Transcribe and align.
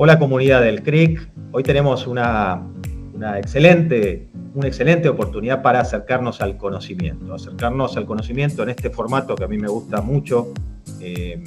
Hola 0.00 0.16
comunidad 0.20 0.62
del 0.62 0.84
CRIC, 0.84 1.28
hoy 1.50 1.64
tenemos 1.64 2.06
una, 2.06 2.62
excelente, 3.36 4.28
una 4.54 4.68
excelente 4.68 5.08
oportunidad 5.08 5.60
para 5.60 5.80
acercarnos 5.80 6.40
al 6.40 6.56
conocimiento, 6.56 7.34
acercarnos 7.34 7.96
al 7.96 8.06
conocimiento 8.06 8.62
en 8.62 8.68
este 8.68 8.90
formato 8.90 9.34
que 9.34 9.42
a 9.42 9.48
mí 9.48 9.58
me 9.58 9.66
gusta 9.66 10.00
mucho, 10.00 10.52
eh, 11.00 11.42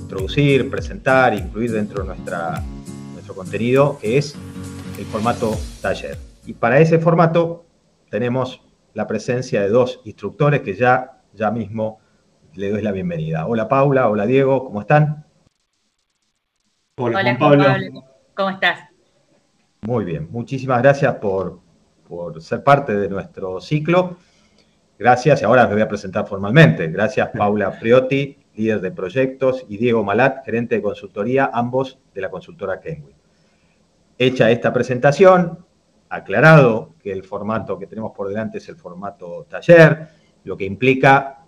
introducir, 0.00 0.70
presentar, 0.70 1.34
incluir 1.34 1.72
dentro 1.72 2.04
de 2.04 2.14
nuestro 3.14 3.34
contenido, 3.34 3.98
que 4.00 4.16
es 4.16 4.36
el 4.96 5.04
formato 5.06 5.50
taller. 5.80 6.16
Y 6.46 6.52
para 6.52 6.78
ese 6.78 7.00
formato 7.00 7.64
tenemos 8.10 8.62
la 8.94 9.08
presencia 9.08 9.60
de 9.60 9.70
dos 9.70 10.02
instructores 10.04 10.60
que 10.60 10.74
ya, 10.74 11.20
ya 11.34 11.50
mismo 11.50 11.98
le 12.54 12.70
doy 12.70 12.82
la 12.82 12.92
bienvenida. 12.92 13.44
Hola 13.48 13.66
Paula, 13.66 14.08
hola 14.08 14.24
Diego, 14.24 14.66
¿cómo 14.66 14.82
están? 14.82 15.24
Hola, 16.98 17.38
Pablo. 17.38 17.64
¿Cómo 18.34 18.50
estás? 18.50 18.80
Muy 19.80 20.04
bien, 20.04 20.28
muchísimas 20.30 20.82
gracias 20.82 21.14
por, 21.14 21.60
ser 22.38 22.62
parte 22.62 22.94
de 22.94 23.08
nuestro 23.08 23.62
ciclo. 23.62 24.18
Gracias, 24.98 25.40
y 25.40 25.44
ahora 25.46 25.62
les 25.62 25.72
voy 25.72 25.80
a 25.80 25.88
presentar 25.88 26.26
formalmente. 26.26 26.88
Gracias 26.88 27.30
Paula 27.38 27.78
Priotti, 27.80 28.36
líder 28.56 28.82
de 28.82 28.90
proyectos, 28.90 29.64
y 29.70 29.78
Diego 29.78 30.04
Malat, 30.04 30.44
gerente 30.44 30.74
de 30.74 30.82
consultoría, 30.82 31.50
ambos 31.50 31.98
de 32.12 32.20
la 32.20 32.30
consultora 32.30 32.78
Kenway. 32.78 33.14
Hecha 34.18 34.50
esta 34.50 34.70
presentación, 34.70 35.64
aclarado 36.10 36.94
que 37.02 37.10
el 37.10 37.24
formato 37.24 37.78
que 37.78 37.86
tenemos 37.86 38.12
por 38.14 38.28
delante 38.28 38.58
es 38.58 38.68
el 38.68 38.76
formato 38.76 39.46
taller, 39.48 40.08
lo 40.44 40.58
que 40.58 40.66
implica 40.66 41.38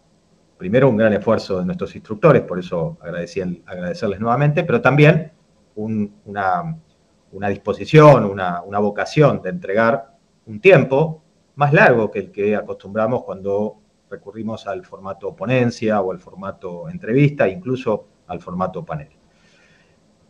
primero 0.56 0.88
un 0.88 0.96
gran 0.96 1.12
esfuerzo 1.12 1.58
de 1.58 1.66
nuestros 1.66 1.94
instructores, 1.94 2.40
por 2.40 2.58
eso 2.58 2.96
agradecerles 3.02 4.18
nuevamente, 4.18 4.64
pero 4.64 4.80
también 4.80 5.33
una, 5.76 7.48
disposición, 7.48 8.24
una, 8.24 8.78
vocación 8.78 9.42
de 9.42 9.50
entregar 9.50 10.16
un 10.46 10.60
tiempo 10.60 11.22
más 11.56 11.72
largo 11.72 12.10
que 12.10 12.18
el 12.20 12.32
que 12.32 12.56
acostumbramos 12.56 13.24
cuando 13.24 13.78
recurrimos 14.10 14.66
al 14.66 14.84
formato 14.84 15.34
ponencia 15.34 16.00
o 16.00 16.12
al 16.12 16.18
formato 16.18 16.88
entrevista, 16.88 17.48
incluso 17.48 18.06
al 18.26 18.40
formato 18.40 18.84
panel. 18.84 19.08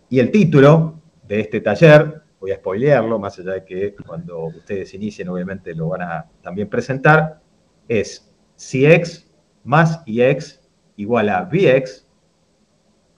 Y 0.08 0.18
el 0.20 0.30
título 0.30 1.00
de 1.26 1.40
este 1.40 1.60
taller, 1.60 2.22
voy 2.40 2.52
a 2.52 2.56
spoilearlo, 2.56 3.18
más 3.18 3.38
allá 3.38 3.52
de 3.52 3.64
que 3.64 3.94
cuando 3.94 4.44
ustedes 4.44 4.92
inicien 4.94 5.28
obviamente 5.28 5.74
lo 5.74 5.88
van 5.88 6.02
a 6.02 6.26
también 6.42 6.68
presentar, 6.68 7.40
es 7.88 8.30
CX 8.56 9.30
más 9.64 10.02
IX 10.06 10.60
igual 10.96 11.28
a 11.28 11.42
VX, 11.44 12.06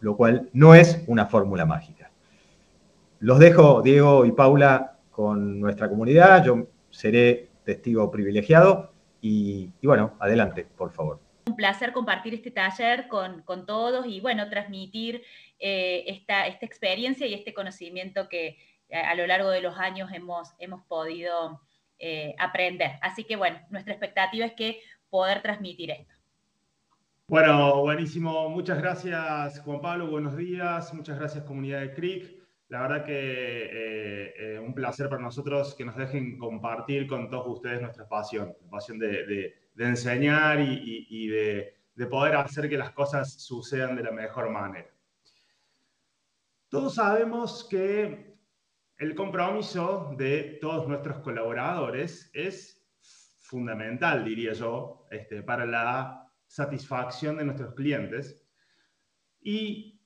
lo 0.00 0.16
cual 0.16 0.48
no 0.52 0.74
es 0.74 1.02
una 1.06 1.27
fórmula 1.27 1.66
mágica. 1.66 1.95
Los 3.20 3.39
dejo, 3.39 3.83
Diego 3.83 4.27
y 4.27 4.33
Paula, 4.33 4.98
con 5.11 5.59
nuestra 5.61 5.89
comunidad. 5.89 6.45
Yo 6.45 6.67
seré 6.91 7.48
testigo 7.64 8.11
privilegiado. 8.11 8.92
Y, 9.20 9.70
bueno, 9.83 10.14
adelante, 10.20 10.67
por 10.77 10.92
favor. 10.92 11.20
Un 11.47 11.56
placer 11.56 11.92
compartir 11.92 12.34
este 12.34 12.50
taller 12.50 13.08
con, 13.08 13.42
todos 13.67 14.06
y 14.06 14.20
bueno, 14.20 14.48
transmitir 14.50 15.23
eh, 15.58 16.05
esta, 16.06 16.47
esta, 16.47 16.67
experiencia 16.67 17.27
y 17.27 17.34
este 17.34 17.55
conocimiento 17.55 18.28
que 18.28 18.58
a, 18.92 19.14
lo 19.14 19.27
largo 19.27 19.51
de 19.51 19.62
los 19.62 19.78
años 19.78 20.11
hemos, 20.12 20.55
hemos 20.58 20.83
podido 20.84 21.61
eh, 21.98 22.34
aprender. 22.39 22.92
Así 23.01 23.25
que 23.25 23.36
bueno, 23.36 23.58
nuestra 23.70 23.95
expectativa 23.95 24.45
es 24.45 24.53
que 24.53 24.80
poder 25.08 25.42
transmitir 25.42 25.91
esto. 25.91 26.14
Bueno, 27.28 27.80
buenísimo. 27.80 28.48
Muchas 28.48 28.78
gracias, 28.78 29.61
Juan 29.61 29.80
Pablo. 29.80 30.08
Buenos 30.08 30.36
días. 30.36 30.92
Muchas 30.95 31.19
gracias, 31.19 31.42
comunidad 31.45 31.80
de 31.80 31.92
CRIC. 31.95 32.45
La 32.69 32.83
verdad 32.83 33.05
que 33.05 33.12
eh, 33.14 34.34
eh, 34.36 34.59
un 34.59 34.75
placer 34.75 35.09
para 35.09 35.22
nosotros 35.22 35.75
que 35.75 35.84
nos 35.84 35.97
dejen 35.97 36.36
compartir 36.36 37.06
con 37.06 37.31
todos 37.31 37.47
ustedes 37.47 37.81
nuestra 37.81 38.08
pasión, 38.08 38.56
la 38.61 38.70
pasión 38.70 38.98
de, 38.98 39.55
enseñar 39.79 40.61
y, 40.61 41.29
de, 41.29 41.74
poder 42.11 42.36
hacer 42.36 42.68
que 42.68 42.77
las 42.77 42.90
cosas 42.90 43.40
sucedan 43.40 43.95
de 43.95 44.02
la 44.02 44.11
mejor 44.11 44.51
manera. 44.51 44.90
Todos 46.68 46.96
sabemos 46.96 47.67
que 47.70 48.36
el 48.98 49.14
compromiso 49.14 50.14
de 50.19 50.58
todos 50.61 50.89
nuestros 50.89 51.20
colaboradores 51.20 52.30
es 52.35 52.85
fundamental, 53.42 54.24
diría 54.24 54.55
yo, 54.55 55.07
este, 55.11 55.42
para 55.45 55.64
la 55.64 56.29
satisfacción 56.48 57.36
de 57.36 57.45
nuestros 57.45 57.74
clientes. 57.74 58.45
Y 59.40 60.01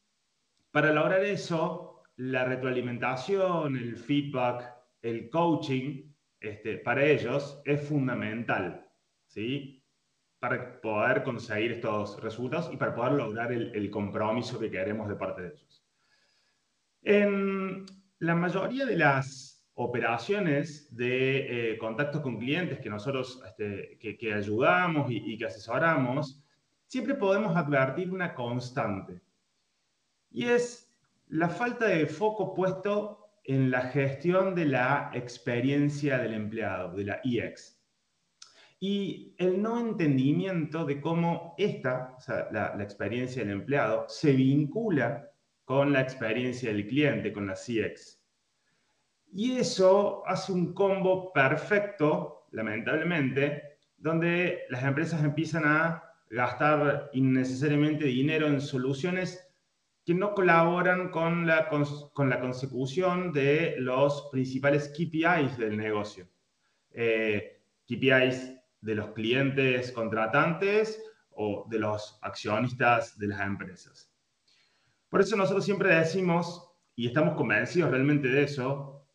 para 0.71 0.93
lograr 0.93 1.25
eso, 1.25 2.00
la 2.21 2.45
retroalimentación, 2.45 3.77
el 3.77 3.97
feedback, 3.97 4.75
el 5.01 5.31
coaching, 5.31 6.13
este, 6.39 6.77
para 6.77 7.03
ellos 7.03 7.63
es 7.65 7.83
fundamental, 7.89 8.87
¿sí? 9.27 9.83
Para 10.39 10.83
poder 10.83 11.23
conseguir 11.23 11.73
estos 11.73 12.23
resultados 12.23 12.71
y 12.75 12.77
para 12.77 12.95
poder 12.95 13.13
lograr 13.13 13.53
el, 13.53 13.91
compromiso 13.91 14.59
que 14.59 14.71
queremos 14.71 15.09
de 15.09 15.17
parte 15.17 15.43
de 15.43 15.49
ellos. 15.49 15.87
En 17.03 17.87
la 18.19 18.35
mayoría 18.35 18.85
de 18.85 18.97
las 18.97 19.67
operaciones 19.73 20.95
de 20.95 21.73
eh, 21.73 21.79
contacto 21.79 22.21
con 22.21 22.39
clientes 22.39 22.81
que 22.81 22.91
nosotros 22.91 23.43
este, 23.47 23.97
que, 23.99 24.35
ayudamos 24.35 25.11
y, 25.11 25.39
que 25.39 25.47
asesoramos, 25.47 26.45
siempre 26.85 27.15
podemos 27.15 27.57
advertir 27.57 28.11
una 28.11 28.35
constante. 28.35 29.23
Y 30.31 30.45
es 30.45 30.90
la 31.31 31.49
falta 31.49 31.87
de 31.87 32.07
foco 32.07 32.55
puesto 32.55 33.31
en 33.45 33.71
la 33.71 33.83
gestión 33.83 34.55
de 34.55 34.67
la 34.67 35.11
experiencia 35.15 36.19
del 36.19 36.35
empleado, 36.35 36.95
de 36.95 37.05
la 37.05 37.21
EX. 37.25 37.81
Y 38.79 39.35
el 39.39 39.61
no 39.61 39.79
entendimiento 39.79 40.85
de 40.85 41.01
cómo 41.01 41.55
esta, 41.59 42.15
o 42.17 42.21
sea, 42.21 42.49
la, 42.51 42.75
la 42.77 42.83
experiencia 42.83 43.43
del 43.43 43.53
empleado, 43.53 44.07
se 44.09 44.33
vincula 44.33 45.31
con 45.65 45.93
la 45.93 46.01
experiencia 46.01 46.73
del 46.73 46.87
cliente, 46.87 47.33
con 47.33 47.47
la 47.47 47.55
CX. 47.55 48.21
Y 49.33 49.57
eso 49.59 50.23
hace 50.27 50.53
un 50.53 50.73
combo 50.75 51.33
perfecto, 51.33 52.47
lamentablemente, 52.51 53.79
donde 53.97 54.63
las 54.71 54.83
empresas 54.83 55.23
empiezan 55.23 55.65
a 55.65 56.03
gastar 56.31 57.11
innecesariamente 57.13 58.05
dinero 58.07 58.49
en 58.49 58.61
soluciones 58.61 59.50
que 60.05 60.15
no 60.15 60.35
colaboran 60.35 61.11
con 61.11 61.47
la, 61.47 61.69
con 61.69 62.31
la 62.31 62.41
consecución 62.41 63.33
de 63.33 63.75
los 63.79 64.29
principales 64.33 64.89
KPIs 64.89 65.59
del 65.59 65.77
negocio. 65.77 66.29
Eh, 66.93 67.63
KPIs 67.87 68.57
de 68.81 68.95
los 68.95 69.09
clientes 69.13 69.93
contratantes 69.93 71.03
o 71.31 71.67
de 71.69 71.79
los 71.79 72.19
accionistas 72.23 73.19
de 73.19 73.29
las 73.29 73.41
empresas. 73.41 74.13
Por 75.09 75.21
eso 75.21 75.37
nosotros 75.37 75.65
siempre 75.65 75.95
decimos, 75.95 76.71
y 76.95 77.07
estamos 77.07 77.35
convencidos 77.35 77.91
realmente 77.91 78.29
de 78.29 78.45
eso, 78.45 79.07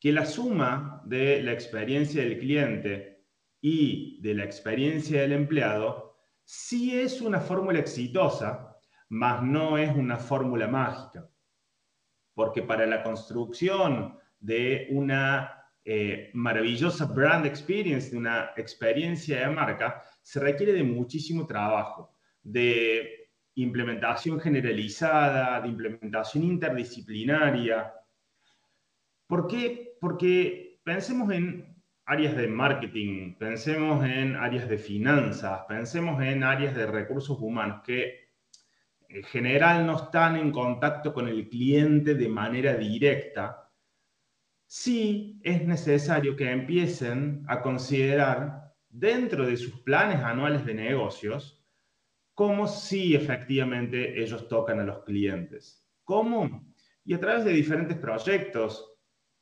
que 0.00 0.12
la 0.12 0.24
suma 0.24 1.02
de 1.04 1.42
la 1.42 1.52
experiencia 1.52 2.22
del 2.22 2.38
cliente 2.38 3.24
y 3.60 4.20
de 4.22 4.34
la 4.34 4.44
experiencia 4.44 5.22
del 5.22 5.32
empleado 5.32 6.16
sí 6.44 6.98
es 6.98 7.20
una 7.20 7.40
fórmula 7.40 7.80
exitosa, 7.80 8.67
mas 9.08 9.42
no 9.42 9.78
es 9.78 9.94
una 9.94 10.16
fórmula 10.16 10.68
mágica. 10.68 11.28
Porque 12.34 12.62
para 12.62 12.86
la 12.86 13.02
construcción 13.02 14.18
de 14.38 14.88
una 14.90 15.64
eh, 15.84 16.30
maravillosa 16.34 17.06
brand 17.06 17.46
experience, 17.46 18.10
de 18.10 18.18
una 18.18 18.50
experiencia 18.56 19.40
de 19.40 19.54
marca, 19.54 20.02
se 20.22 20.40
requiere 20.40 20.72
de 20.72 20.84
muchísimo 20.84 21.46
trabajo, 21.46 22.14
de 22.42 23.30
implementación 23.54 24.38
generalizada, 24.38 25.60
de 25.60 25.68
implementación 25.68 26.44
interdisciplinaria, 26.44 27.92
¿Por 29.28 29.46
qué? 29.46 29.98
Porque 30.00 30.80
pensemos 30.82 31.30
en 31.30 31.76
áreas 32.06 32.34
de 32.34 32.48
marketing, 32.48 33.34
pensemos 33.34 34.02
en 34.06 34.36
áreas 34.36 34.66
de 34.70 34.78
finanzas, 34.78 35.60
pensemos 35.68 36.22
en 36.22 36.42
áreas 36.42 36.74
de 36.74 36.86
recursos 36.86 37.38
humanos 37.38 37.82
que 37.84 38.27
en 39.08 39.22
general 39.24 39.86
no 39.86 39.96
están 39.96 40.36
en 40.36 40.52
contacto 40.52 41.12
con 41.12 41.28
el 41.28 41.48
cliente 41.48 42.14
de 42.14 42.28
manera 42.28 42.74
directa, 42.74 43.70
sí 44.66 45.40
es 45.42 45.66
necesario 45.66 46.36
que 46.36 46.50
empiecen 46.50 47.44
a 47.48 47.62
considerar 47.62 48.74
dentro 48.88 49.46
de 49.46 49.56
sus 49.56 49.80
planes 49.80 50.22
anuales 50.22 50.64
de 50.64 50.74
negocios 50.74 51.64
cómo 52.34 52.68
sí 52.68 53.14
efectivamente 53.14 54.22
ellos 54.22 54.46
tocan 54.48 54.78
a 54.80 54.84
los 54.84 55.02
clientes. 55.04 55.84
¿Cómo? 56.04 56.72
Y 57.04 57.14
a 57.14 57.20
través 57.20 57.44
de 57.44 57.52
diferentes 57.52 57.96
proyectos, 57.96 58.98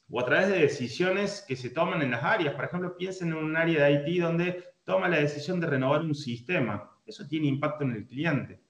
o 0.08 0.20
a 0.20 0.24
través 0.24 0.48
de 0.48 0.60
decisiones 0.60 1.44
que 1.46 1.56
se 1.56 1.70
toman 1.70 2.02
en 2.02 2.12
las 2.12 2.22
áreas. 2.22 2.54
Por 2.54 2.64
ejemplo, 2.64 2.96
piensen 2.96 3.28
en 3.28 3.34
un 3.34 3.56
área 3.56 3.84
de 3.84 3.92
IT 4.06 4.22
donde 4.22 4.64
toma 4.84 5.08
la 5.08 5.18
decisión 5.18 5.60
de 5.60 5.66
renovar 5.66 6.02
un 6.02 6.14
sistema. 6.14 6.90
Eso 7.04 7.26
tiene 7.26 7.48
impacto 7.48 7.84
en 7.84 7.92
el 7.92 8.06
cliente. 8.06 8.60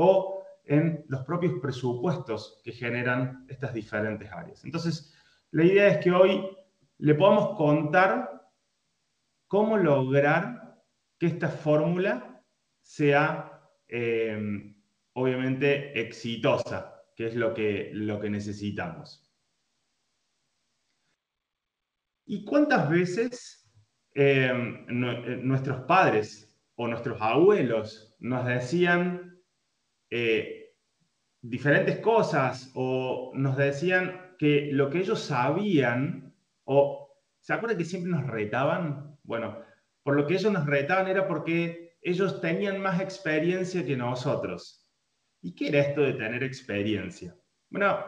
O 0.00 0.44
en 0.64 1.04
los 1.08 1.22
propios 1.24 1.54
presupuestos 1.60 2.60
que 2.62 2.72
generan 2.72 3.44
estas 3.48 3.74
diferentes 3.74 4.30
áreas. 4.30 4.64
Entonces, 4.64 5.12
la 5.50 5.64
idea 5.64 5.88
es 5.88 5.98
que 5.98 6.12
hoy 6.12 6.48
le 6.98 7.14
podamos 7.14 7.56
contar 7.56 8.48
cómo 9.48 9.76
lograr 9.76 10.78
que 11.18 11.26
esta 11.26 11.48
fórmula 11.48 12.44
sea 12.80 13.60
eh, 13.88 14.74
obviamente 15.14 15.98
exitosa, 15.98 17.02
que 17.16 17.26
es 17.26 17.34
lo 17.34 17.52
que, 17.52 17.90
lo 17.92 18.20
que 18.20 18.30
necesitamos. 18.30 19.28
¿Y 22.26 22.44
cuántas 22.44 22.88
veces 22.88 23.68
eh, 24.14 24.46
eh, 24.46 25.40
nuestros 25.42 25.80
padres 25.86 26.62
o 26.76 26.86
nuestros 26.86 27.20
abuelos 27.20 28.14
nos 28.20 28.46
decían 28.46 29.37
diferentes 31.40 31.98
cosas 31.98 32.70
o 32.74 33.32
nos 33.34 33.56
decían 33.56 34.34
que 34.38 34.70
lo 34.72 34.90
que 34.90 34.98
ellos 34.98 35.20
sabían 35.20 36.34
o 36.64 37.08
¿se 37.40 37.52
acuerdan 37.52 37.78
que 37.78 37.84
siempre 37.84 38.10
nos 38.10 38.26
retaban? 38.26 39.16
Bueno, 39.22 39.58
por 40.02 40.16
lo 40.16 40.26
que 40.26 40.34
ellos 40.34 40.52
nos 40.52 40.66
retaban 40.66 41.08
era 41.08 41.26
porque 41.26 41.96
ellos 42.02 42.40
tenían 42.40 42.80
más 42.80 43.00
experiencia 43.00 43.84
que 43.84 43.96
nosotros. 43.96 44.88
¿Y 45.40 45.54
qué 45.54 45.68
era 45.68 45.80
esto 45.80 46.02
de 46.02 46.14
tener 46.14 46.42
experiencia? 46.42 47.36
Bueno, 47.70 48.04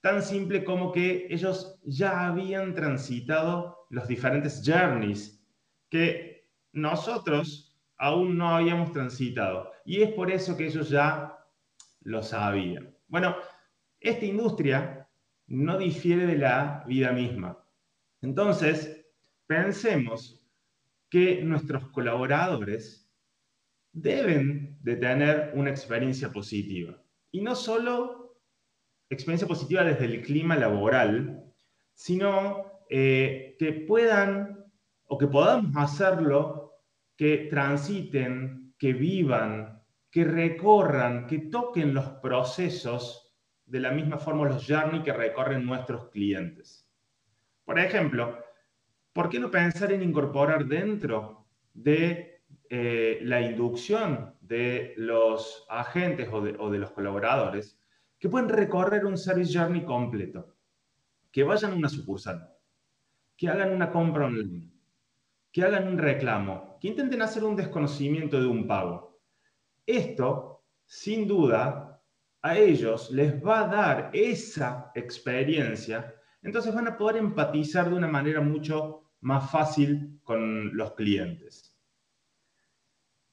tan 0.00 0.22
simple 0.22 0.64
como 0.64 0.92
que 0.92 1.26
ellos 1.30 1.80
ya 1.84 2.26
habían 2.26 2.74
transitado 2.74 3.86
los 3.90 4.06
diferentes 4.06 4.62
journeys 4.64 5.44
que 5.90 6.48
nosotros 6.72 7.78
aún 7.96 8.36
no 8.36 8.56
habíamos 8.56 8.92
transitado. 8.92 9.72
Y 9.84 10.02
es 10.02 10.12
por 10.12 10.30
eso 10.30 10.56
que 10.56 10.66
ellos 10.66 10.88
ya 10.88 11.37
lo 12.08 12.22
sabían. 12.22 12.96
Bueno, 13.06 13.36
esta 14.00 14.24
industria 14.24 15.06
no 15.46 15.78
difiere 15.78 16.26
de 16.26 16.38
la 16.38 16.84
vida 16.86 17.12
misma. 17.12 17.58
Entonces, 18.22 19.06
pensemos 19.46 20.42
que 21.10 21.42
nuestros 21.42 21.88
colaboradores 21.90 23.10
deben 23.92 24.78
de 24.82 24.96
tener 24.96 25.52
una 25.54 25.70
experiencia 25.70 26.30
positiva. 26.32 26.98
Y 27.30 27.42
no 27.42 27.54
solo 27.54 28.40
experiencia 29.10 29.46
positiva 29.46 29.84
desde 29.84 30.06
el 30.06 30.22
clima 30.22 30.56
laboral, 30.56 31.44
sino 31.94 32.84
eh, 32.88 33.56
que 33.58 33.72
puedan 33.72 34.64
o 35.04 35.18
que 35.18 35.26
podamos 35.26 35.76
hacerlo, 35.76 36.72
que 37.16 37.48
transiten, 37.50 38.74
que 38.78 38.92
vivan, 38.92 39.77
que 40.10 40.24
recorran, 40.24 41.26
que 41.26 41.38
toquen 41.38 41.94
los 41.94 42.06
procesos 42.22 43.28
de 43.66 43.80
la 43.80 43.90
misma 43.90 44.16
forma 44.16 44.48
los 44.48 44.66
journey 44.66 45.02
que 45.02 45.12
recorren 45.12 45.66
nuestros 45.66 46.08
clientes. 46.08 46.88
Por 47.64 47.78
ejemplo, 47.78 48.38
¿por 49.12 49.28
qué 49.28 49.38
no 49.38 49.50
pensar 49.50 49.92
en 49.92 50.02
incorporar 50.02 50.64
dentro 50.64 51.46
de 51.74 52.40
eh, 52.70 53.20
la 53.22 53.42
inducción 53.42 54.34
de 54.40 54.94
los 54.96 55.66
agentes 55.68 56.28
o 56.32 56.40
de, 56.40 56.56
o 56.58 56.70
de 56.70 56.78
los 56.78 56.90
colaboradores 56.92 57.78
que 58.18 58.30
pueden 58.30 58.48
recorrer 58.48 59.04
un 59.04 59.18
service 59.18 59.56
journey 59.56 59.84
completo? 59.84 60.56
Que 61.30 61.44
vayan 61.44 61.72
a 61.72 61.76
una 61.76 61.90
sucursal, 61.90 62.48
que 63.36 63.48
hagan 63.50 63.72
una 63.74 63.90
compra 63.92 64.24
online, 64.24 64.70
que 65.52 65.62
hagan 65.62 65.88
un 65.88 65.98
reclamo, 65.98 66.78
que 66.80 66.88
intenten 66.88 67.20
hacer 67.20 67.44
un 67.44 67.54
desconocimiento 67.54 68.40
de 68.40 68.46
un 68.46 68.66
pago. 68.66 69.07
Esto, 69.88 70.66
sin 70.84 71.26
duda, 71.26 72.02
a 72.42 72.58
ellos 72.58 73.10
les 73.10 73.42
va 73.42 73.60
a 73.60 73.68
dar 73.68 74.10
esa 74.12 74.92
experiencia, 74.94 76.14
entonces 76.42 76.74
van 76.74 76.88
a 76.88 76.98
poder 76.98 77.16
empatizar 77.16 77.88
de 77.88 77.94
una 77.94 78.06
manera 78.06 78.42
mucho 78.42 79.12
más 79.22 79.50
fácil 79.50 80.20
con 80.22 80.76
los 80.76 80.92
clientes. 80.92 81.74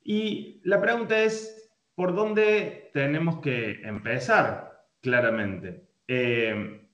Y 0.02 0.62
la 0.64 0.80
pregunta 0.80 1.22
es, 1.22 1.70
¿por 1.94 2.16
dónde 2.16 2.90
tenemos 2.94 3.42
que 3.42 3.82
empezar? 3.82 4.88
Claramente. 5.02 5.90
Eh, 6.08 6.88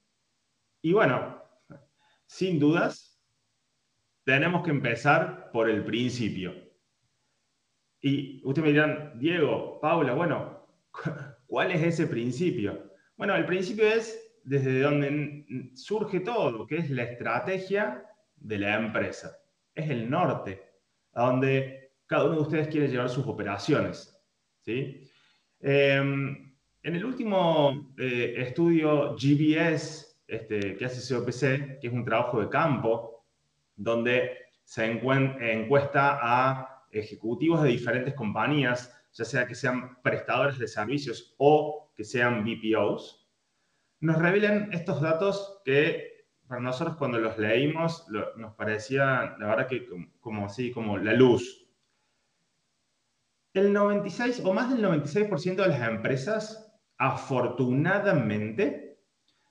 y 0.81 0.91
bueno, 0.91 1.39
sin 2.25 2.57
dudas, 2.57 3.23
tenemos 4.23 4.63
que 4.63 4.71
empezar 4.71 5.51
por 5.51 5.69
el 5.69 5.85
principio. 5.85 6.70
Y 8.01 8.41
ustedes 8.43 8.65
me 8.65 8.73
dirán, 8.73 9.13
Diego, 9.19 9.79
Paula, 9.79 10.13
bueno, 10.13 10.67
¿cuál 11.47 11.71
es 11.71 11.83
ese 11.83 12.07
principio? 12.07 12.91
Bueno, 13.15 13.35
el 13.35 13.45
principio 13.45 13.85
es 13.87 14.39
desde 14.43 14.81
donde 14.81 15.45
surge 15.75 16.21
todo, 16.21 16.65
que 16.65 16.77
es 16.77 16.89
la 16.89 17.03
estrategia 17.03 18.03
de 18.35 18.57
la 18.57 18.75
empresa. 18.75 19.37
Es 19.75 19.89
el 19.89 20.09
norte, 20.09 20.63
a 21.13 21.27
donde 21.27 21.91
cada 22.07 22.25
uno 22.25 22.35
de 22.35 22.41
ustedes 22.41 22.67
quiere 22.67 22.87
llevar 22.87 23.09
sus 23.09 23.27
operaciones. 23.27 24.19
¿sí? 24.61 25.07
Em, 25.59 26.55
en 26.81 26.95
el 26.95 27.05
último 27.05 27.93
eh, 27.99 28.33
estudio 28.37 29.15
GBS 29.15 30.19
este, 30.27 30.75
que 30.75 30.85
hace 30.85 31.13
COPC, 31.13 31.79
que 31.79 31.87
es 31.87 31.93
un 31.93 32.03
trabajo 32.03 32.41
de 32.41 32.49
campo, 32.49 33.27
donde 33.75 34.37
se 34.63 34.85
encuesta 34.85 36.19
a 36.21 36.70
ejecutivos 36.91 37.63
de 37.63 37.69
diferentes 37.69 38.13
compañías, 38.13 38.93
ya 39.13 39.25
sea 39.25 39.47
que 39.47 39.55
sean 39.55 40.01
prestadores 40.01 40.57
de 40.57 40.67
servicios 40.67 41.35
o 41.37 41.91
que 41.95 42.03
sean 42.03 42.43
BPOs, 42.43 43.29
nos 43.99 44.17
revelan 44.17 44.73
estos 44.73 45.01
datos 45.01 45.61
que 45.63 46.25
para 46.47 46.61
nosotros 46.61 46.97
cuando 46.97 47.17
los 47.17 47.37
leímos 47.37 48.05
nos 48.35 48.53
parecía, 48.55 49.37
la 49.39 49.47
verdad 49.47 49.67
que 49.67 49.87
como, 50.19 50.47
así, 50.47 50.71
como 50.71 50.97
la 50.97 51.13
luz. 51.13 51.65
El 53.53 53.71
96 53.71 54.41
o 54.43 54.53
más 54.53 54.69
del 54.69 54.83
96% 54.83 55.55
de 55.55 55.67
las 55.67 55.87
empresas 55.87 56.73
afortunadamente 56.97 58.99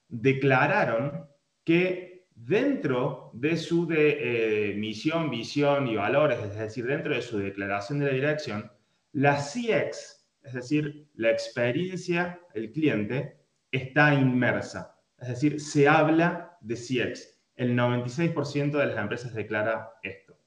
declararon 0.08 1.26
que 1.64 2.09
dentro 2.46 3.30
de 3.34 3.56
su 3.56 3.88
eh, 3.90 4.74
misión, 4.76 5.30
visión 5.30 5.86
y 5.86 5.96
valores, 5.96 6.38
es 6.40 6.58
decir, 6.58 6.86
dentro 6.86 7.14
de 7.14 7.22
su 7.22 7.38
declaración 7.38 7.98
de 7.98 8.06
la 8.06 8.12
dirección, 8.12 8.72
la 9.12 9.36
CX, 9.36 10.26
es 10.42 10.52
decir, 10.54 11.08
la 11.14 11.30
experiencia, 11.30 12.40
el 12.54 12.72
cliente, 12.72 13.40
está 13.70 14.14
inmersa. 14.14 14.96
Es 15.18 15.28
decir, 15.28 15.60
se 15.60 15.86
habla 15.86 16.56
de 16.60 16.76
CX. 16.76 17.40
El 17.56 17.76
96% 17.76 18.70
de 18.70 18.86
las 18.86 18.98
empresas 18.98 19.34
declara 19.34 19.92
esto. 20.02 20.38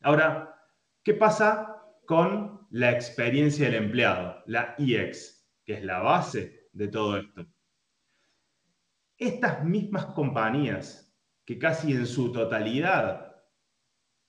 Ahora, 0.00 0.56
¿qué 1.02 1.12
pasa 1.12 1.82
con 2.06 2.66
la 2.70 2.92
experiencia 2.92 3.66
del 3.66 3.74
empleado, 3.74 4.42
la 4.46 4.74
EX, 4.78 5.46
que 5.64 5.74
es 5.74 5.84
la 5.84 5.98
base 5.98 6.68
de 6.72 6.88
todo 6.88 7.18
esto? 7.18 7.46
Estas 9.18 9.62
mismas 9.64 10.06
compañías 10.06 11.09
que 11.50 11.58
casi 11.58 11.90
en 11.90 12.06
su 12.06 12.30
totalidad 12.30 13.34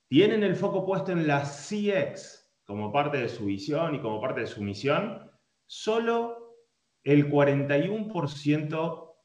tienen 0.09 0.41
el 0.41 0.55
foco 0.55 0.83
puesto 0.83 1.11
en 1.11 1.27
la 1.27 1.43
CX 1.43 2.51
como 2.65 2.91
parte 2.91 3.19
de 3.19 3.29
su 3.29 3.45
visión 3.45 3.93
y 3.93 4.01
como 4.01 4.19
parte 4.19 4.41
de 4.41 4.47
su 4.47 4.63
misión, 4.63 5.29
solo 5.67 6.57
el 7.03 7.29
41% 7.29 9.15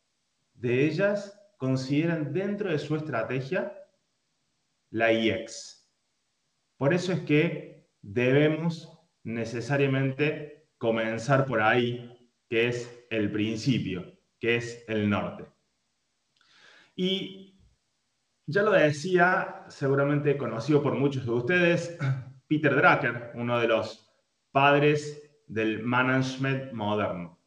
de 0.53 0.85
ellas 0.85 1.41
consideran 1.57 2.35
dentro 2.35 2.71
de 2.71 2.79
su 2.79 2.97
estrategia 2.97 3.75
la 4.91 5.11
IX. 5.15 5.91
Por 6.77 6.93
eso 6.93 7.15
es 7.15 7.21
que 7.21 7.89
debemos 8.03 8.93
necesariamente 9.23 10.69
comenzar 10.77 11.47
por 11.47 11.63
ahí, 11.63 12.31
que 12.51 12.69
es 12.69 13.07
el 13.09 13.33
principio, 13.33 14.21
que 14.39 14.57
es 14.57 14.85
el 14.87 15.09
norte. 15.09 15.47
Y 16.95 17.56
ya 18.47 18.63
lo 18.63 18.71
decía, 18.71 19.65
seguramente 19.69 20.39
conocido 20.39 20.83
por 20.83 20.95
muchos 20.95 21.25
de 21.25 21.33
ustedes, 21.33 21.99
Peter 22.49 22.75
Drucker, 22.75 23.33
uno 23.35 23.59
de 23.59 23.67
los 23.67 24.09
padres 24.53 25.23
del 25.49 25.83
management 25.83 26.73
moderno. 26.73 27.39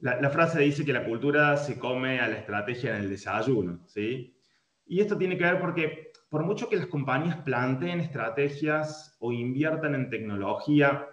La, 0.00 0.30
frase 0.30 0.60
dice 0.60 0.84
que 0.84 0.92
la 0.92 1.04
cultura 1.04 1.56
se 1.56 1.78
come 1.78 2.20
a 2.20 2.28
la 2.28 2.36
estrategia 2.36 2.94
en 2.94 3.02
el 3.02 3.10
desayuno, 3.10 3.80
¿sí? 3.86 4.38
Y 4.86 5.00
esto 5.00 5.18
tiene 5.18 5.36
que 5.36 5.44
ver 5.44 5.60
porque 5.60 6.12
por 6.28 6.44
mucho 6.44 6.68
que 6.68 6.76
las 6.76 6.86
compañías 6.86 7.38
planteen 7.38 8.00
estrategias 8.00 9.16
o 9.18 9.32
inviertan 9.32 9.94
en 9.94 10.08
tecnología, 10.08 11.08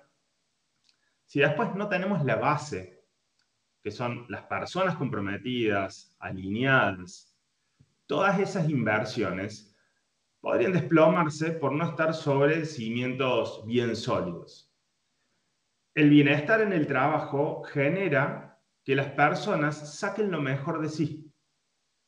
si 1.23 1.39
después 1.39 1.73
no 1.73 1.89
tenemos 1.89 2.23
la 2.25 2.35
base, 2.35 3.03
que 3.81 3.89
son 3.89 4.25
las 4.29 4.43
personas 4.43 4.95
comprometidas, 4.97 6.15
alineadas, 6.19 7.34
todas 8.07 8.39
esas 8.39 8.69
inversiones 8.69 9.75
podrían 10.39 10.73
desplomarse 10.73 11.51
por 11.51 11.71
no 11.71 11.89
estar 11.89 12.13
sobre 12.13 12.65
cimientos 12.65 13.63
bien 13.65 13.95
sólidos. 13.95 14.71
el 15.95 16.09
bienestar 16.09 16.61
en 16.61 16.73
el 16.73 16.87
trabajo 16.87 17.63
genera 17.63 18.59
que 18.83 18.95
las 18.95 19.11
personas 19.11 19.97
saquen 19.97 20.29
lo 20.29 20.41
mejor 20.41 20.81
de 20.81 20.89
sí. 20.89 21.31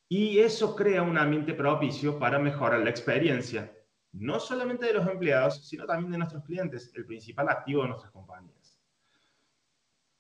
Y 0.10 0.40
eso 0.40 0.76
crea 0.76 1.02
un 1.02 1.18
ambiente 1.18 1.54
propicio 1.54 2.20
para 2.20 2.38
mejorar 2.38 2.82
la 2.82 2.90
experiencia, 2.90 3.74
no 4.12 4.40
solamente 4.40 4.86
de 4.86 4.94
los 4.94 5.08
empleados, 5.08 5.68
sino 5.68 5.86
también 5.86 6.12
de 6.12 6.18
nuestros 6.20 6.44
clientes, 6.44 6.92
el 6.96 7.06
principal 7.06 7.50
activo 7.50 7.82
de 7.82 7.90
nuestras 7.90 8.12
compañías. 8.12 8.80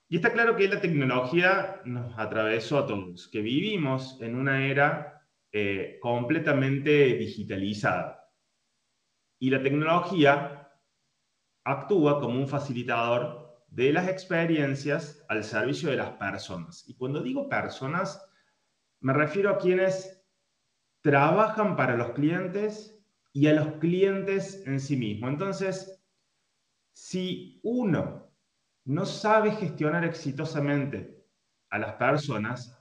Y 0.09 0.15
está 0.15 0.31
claro 0.31 0.55
que 0.55 0.67
la 0.67 0.79
tecnología 0.79 1.81
nos 1.85 2.17
atravesó 2.17 2.79
a 2.79 2.87
todos, 2.87 3.27
que 3.27 3.41
vivimos 3.41 4.17
en 4.21 4.35
una 4.35 4.65
era 4.65 5.16
eh, 5.59 5.97
completamente 5.99 7.15
digitalizada. 7.15 8.31
Y 9.39 9.49
la 9.49 9.63
tecnología 9.63 10.71
actúa 11.63 12.19
como 12.19 12.39
un 12.39 12.47
facilitador 12.47 13.65
de 13.67 13.91
las 13.91 14.07
experiencias 14.07 15.25
al 15.27 15.43
servicio 15.43 15.89
de 15.89 15.97
las 15.97 16.11
personas. 16.11 16.87
Y 16.87 16.95
cuando 16.95 17.23
digo 17.23 17.49
personas, 17.49 18.23
me 18.99 19.13
refiero 19.13 19.49
a 19.49 19.57
quienes 19.57 20.23
trabajan 21.01 21.75
para 21.75 21.97
los 21.97 22.11
clientes 22.11 23.03
y 23.33 23.47
a 23.47 23.53
los 23.53 23.79
clientes 23.79 24.61
en 24.67 24.79
sí 24.79 24.95
mismo. 24.95 25.27
Entonces, 25.27 26.03
si 26.93 27.59
uno 27.63 28.31
no 28.85 29.05
sabe 29.07 29.53
gestionar 29.53 30.05
exitosamente 30.05 31.25
a 31.71 31.79
las 31.79 31.93
personas, 31.93 32.77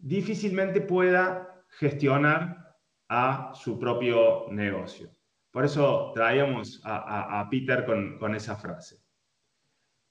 difícilmente 0.00 0.80
pueda 0.80 1.49
gestionar 1.70 2.76
a 3.08 3.52
su 3.54 3.78
propio 3.78 4.46
negocio. 4.50 5.10
Por 5.50 5.64
eso 5.64 6.12
traíamos 6.14 6.80
a, 6.84 7.46
Peter 7.50 7.84
con 7.84 8.34
esa 8.34 8.56
frase. 8.56 9.02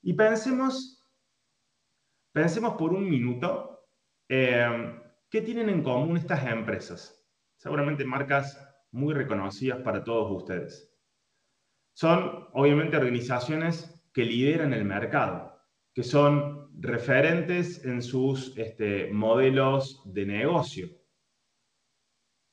Y 0.01 0.13
pensemos, 0.13 1.05
pensemos 2.31 2.75
por 2.75 2.93
un 2.93 3.09
minuto 3.09 3.87
eh, 4.29 5.01
qué 5.29 5.41
tienen 5.41 5.69
en 5.69 5.83
común 5.83 6.17
estas 6.17 6.45
empresas. 6.45 7.25
Seguramente 7.57 8.05
marcas 8.05 8.65
muy 8.91 9.13
reconocidas 9.13 9.81
para 9.81 10.03
todos 10.03 10.31
ustedes. 10.31 10.95
Son 11.93 12.47
obviamente 12.53 12.95
organizaciones 12.95 14.01
que 14.13 14.23
lideran 14.23 14.73
el 14.73 14.85
mercado, 14.85 15.59
que 15.93 16.03
son 16.03 16.69
referentes 16.79 17.83
en 17.83 18.01
sus 18.01 18.57
este, 18.57 19.11
modelos 19.11 20.01
de 20.05 20.25
negocio. 20.25 20.89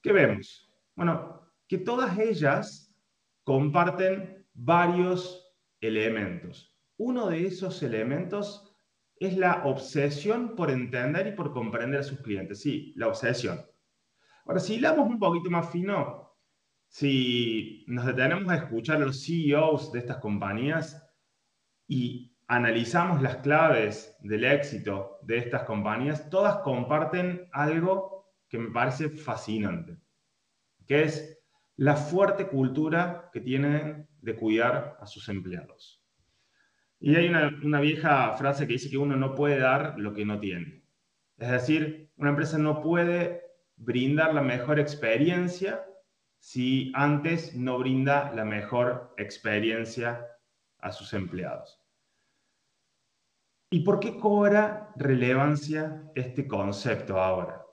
¿Qué 0.06 0.12
vemos? 0.12 0.72
Bueno, 0.94 1.50
que 1.66 1.78
todas 1.78 2.16
ellas 2.16 2.96
comparten 3.42 4.46
varios 4.54 5.52
elementos. 5.80 6.78
Uno 6.96 7.26
de 7.26 7.44
esos 7.44 7.82
elementos 7.82 8.72
es 9.18 9.36
la 9.36 9.64
obsesión 9.64 10.54
por 10.54 10.70
entender 10.70 11.26
y 11.26 11.32
por 11.32 11.52
comprender 11.52 11.98
a 11.98 12.04
sus 12.04 12.20
clientes. 12.20 12.60
Sí, 12.60 12.92
la 12.94 13.08
obsesión. 13.08 13.60
Ahora, 14.44 14.60
si 14.60 14.74
hilamos 14.74 15.08
un 15.08 15.18
poquito 15.18 15.50
más 15.50 15.72
fino, 15.72 16.36
si 16.86 17.84
nos 17.88 18.06
detenemos 18.06 18.48
a 18.48 18.58
escuchar 18.58 18.98
a 18.98 19.06
los 19.06 19.26
CEOs 19.26 19.90
de 19.90 19.98
estas 19.98 20.18
compañías 20.18 21.04
y 21.88 22.32
analizamos 22.46 23.20
las 23.22 23.38
claves 23.38 24.16
del 24.20 24.44
éxito 24.44 25.18
de 25.22 25.38
estas 25.38 25.64
compañías, 25.64 26.30
todas 26.30 26.58
comparten 26.58 27.48
algo 27.50 28.15
que 28.48 28.58
me 28.58 28.70
parece 28.70 29.08
fascinante, 29.08 29.96
que 30.86 31.02
es 31.02 31.38
la 31.76 31.96
fuerte 31.96 32.46
cultura 32.48 33.30
que 33.32 33.40
tienen 33.40 34.08
de 34.20 34.36
cuidar 34.36 34.96
a 35.00 35.06
sus 35.06 35.28
empleados. 35.28 36.02
Y 36.98 37.14
hay 37.14 37.28
una, 37.28 37.80
vieja 37.80 38.32
frase 38.36 38.66
que 38.66 38.74
dice 38.74 38.88
que 38.88 38.96
uno 38.96 39.16
no 39.16 39.34
puede 39.34 39.58
dar 39.58 39.98
lo 39.98 40.14
que 40.14 40.24
no 40.24 40.40
tiene. 40.40 40.82
Es 41.36 41.50
decir, 41.50 42.10
una 42.16 42.30
empresa 42.30 42.56
no 42.56 42.80
puede 42.80 43.42
brindar 43.76 44.32
la 44.32 44.40
mejor 44.40 44.80
experiencia 44.80 45.84
si 46.38 46.90
antes 46.94 47.54
no 47.54 47.78
brinda 47.78 48.32
la 48.34 48.44
mejor 48.44 49.14
experiencia 49.18 50.26
a 50.78 50.92
sus 50.92 51.12
empleados. 51.12 51.82
¿Y 53.70 53.80
por 53.80 54.00
qué 54.00 54.18
cobra 54.18 54.92
relevancia 54.96 56.10
este 56.14 56.46
concepto 56.46 57.20
ahora? 57.20 57.65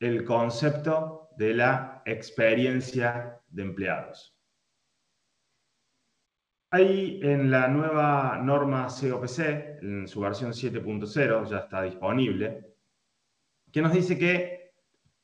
El 0.00 0.24
concepto 0.24 1.30
de 1.36 1.54
la 1.54 2.02
experiencia 2.04 3.40
de 3.48 3.62
empleados. 3.62 4.38
Hay 6.70 7.20
en 7.22 7.50
la 7.50 7.66
nueva 7.68 8.38
norma 8.42 8.88
COPC, 8.88 9.82
en 9.82 10.06
su 10.06 10.20
versión 10.20 10.52
7.0, 10.52 11.48
ya 11.48 11.58
está 11.60 11.82
disponible, 11.82 12.74
que 13.72 13.80
nos 13.80 13.92
dice 13.92 14.18
que 14.18 14.72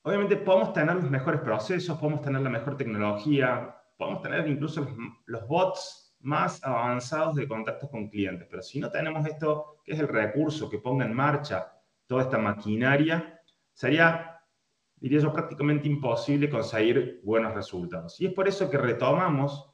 obviamente 0.02 0.36
podemos 0.36 0.72
tener 0.72 0.96
los 0.96 1.10
mejores 1.10 1.40
procesos, 1.40 1.98
podemos 1.98 2.22
tener 2.22 2.40
la 2.40 2.50
mejor 2.50 2.76
tecnología, 2.76 3.76
podemos 3.96 4.22
tener 4.22 4.46
incluso 4.48 4.86
los, 5.26 5.46
bots 5.46 6.16
más 6.20 6.62
avanzados 6.64 7.34
de 7.34 7.46
contactos 7.46 7.90
con 7.90 8.08
clientes, 8.08 8.48
pero 8.50 8.62
si 8.62 8.80
no 8.80 8.90
tenemos 8.90 9.26
esto, 9.26 9.80
que 9.84 9.92
es 9.92 10.00
el 10.00 10.08
recurso 10.08 10.70
que 10.70 10.78
ponga 10.78 11.04
en 11.04 11.12
marcha 11.12 11.72
toda 12.06 12.22
esta 12.22 12.38
maquinaria, 12.38 13.40
sería, 13.72 14.33
diría 15.04 15.20
yo, 15.20 15.34
prácticamente 15.34 15.86
imposible 15.86 16.48
conseguir 16.48 17.20
buenos 17.22 17.52
resultados. 17.52 18.18
Y 18.22 18.26
es 18.26 18.32
por 18.32 18.48
eso 18.48 18.70
que 18.70 18.78
retomamos 18.78 19.70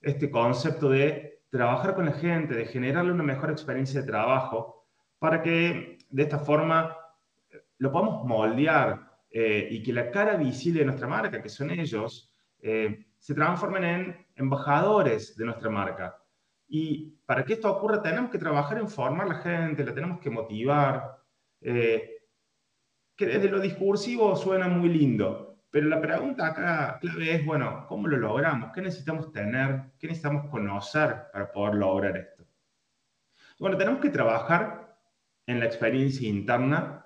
este 0.00 0.30
concepto 0.30 0.88
de 0.88 1.42
trabajar 1.50 1.94
con 1.94 2.06
la 2.06 2.12
gente, 2.12 2.54
de 2.54 2.64
generarle 2.64 3.12
una 3.12 3.22
mejor 3.22 3.50
experiencia 3.50 4.00
de 4.00 4.06
trabajo, 4.06 4.86
para 5.18 5.42
que 5.42 5.98
de 6.08 6.22
esta 6.22 6.38
forma 6.38 6.96
eh, 7.50 7.58
lo 7.76 7.92
podamos 7.92 8.24
moldear 8.24 9.06
eh, 9.30 9.68
y 9.70 9.82
que 9.82 9.92
la 9.92 10.10
cara 10.10 10.36
visible 10.36 10.78
de 10.80 10.86
nuestra 10.86 11.06
marca, 11.06 11.42
que 11.42 11.50
son 11.50 11.70
ellos, 11.72 12.32
eh, 12.62 13.04
se 13.18 13.34
transformen 13.34 13.84
en 13.84 14.26
embajadores 14.34 15.36
de 15.36 15.44
nuestra 15.44 15.68
marca. 15.68 16.16
Y 16.68 17.18
para 17.26 17.44
que 17.44 17.52
esto 17.52 17.70
ocurra 17.70 18.00
tenemos 18.00 18.30
que 18.30 18.38
trabajar 18.38 18.78
en 18.78 18.88
formar 18.88 19.26
a 19.26 19.34
la 19.34 19.40
gente, 19.40 19.84
la 19.84 19.92
tenemos 19.92 20.20
que 20.20 20.30
motivar, 20.30 21.18
que 23.20 23.26
desde 23.26 23.50
lo 23.50 23.60
discursivo 23.60 24.34
suena 24.34 24.66
muy 24.66 24.88
lindo, 24.88 25.58
pero 25.70 25.88
la 25.88 26.00
pregunta 26.00 26.46
acá 26.46 26.98
clave 27.02 27.34
es, 27.34 27.44
bueno, 27.44 27.84
¿cómo 27.86 28.08
lo 28.08 28.16
logramos? 28.16 28.72
¿Qué 28.72 28.80
necesitamos 28.80 29.30
tener? 29.30 29.90
¿Qué 29.98 30.06
necesitamos 30.06 30.48
conocer 30.48 31.24
para 31.30 31.52
poder 31.52 31.74
lograr 31.74 32.16
esto? 32.16 32.46
Bueno, 33.58 33.76
tenemos 33.76 34.00
que 34.00 34.08
trabajar 34.08 34.96
en 35.46 35.60
la 35.60 35.66
experiencia 35.66 36.26
interna 36.26 37.04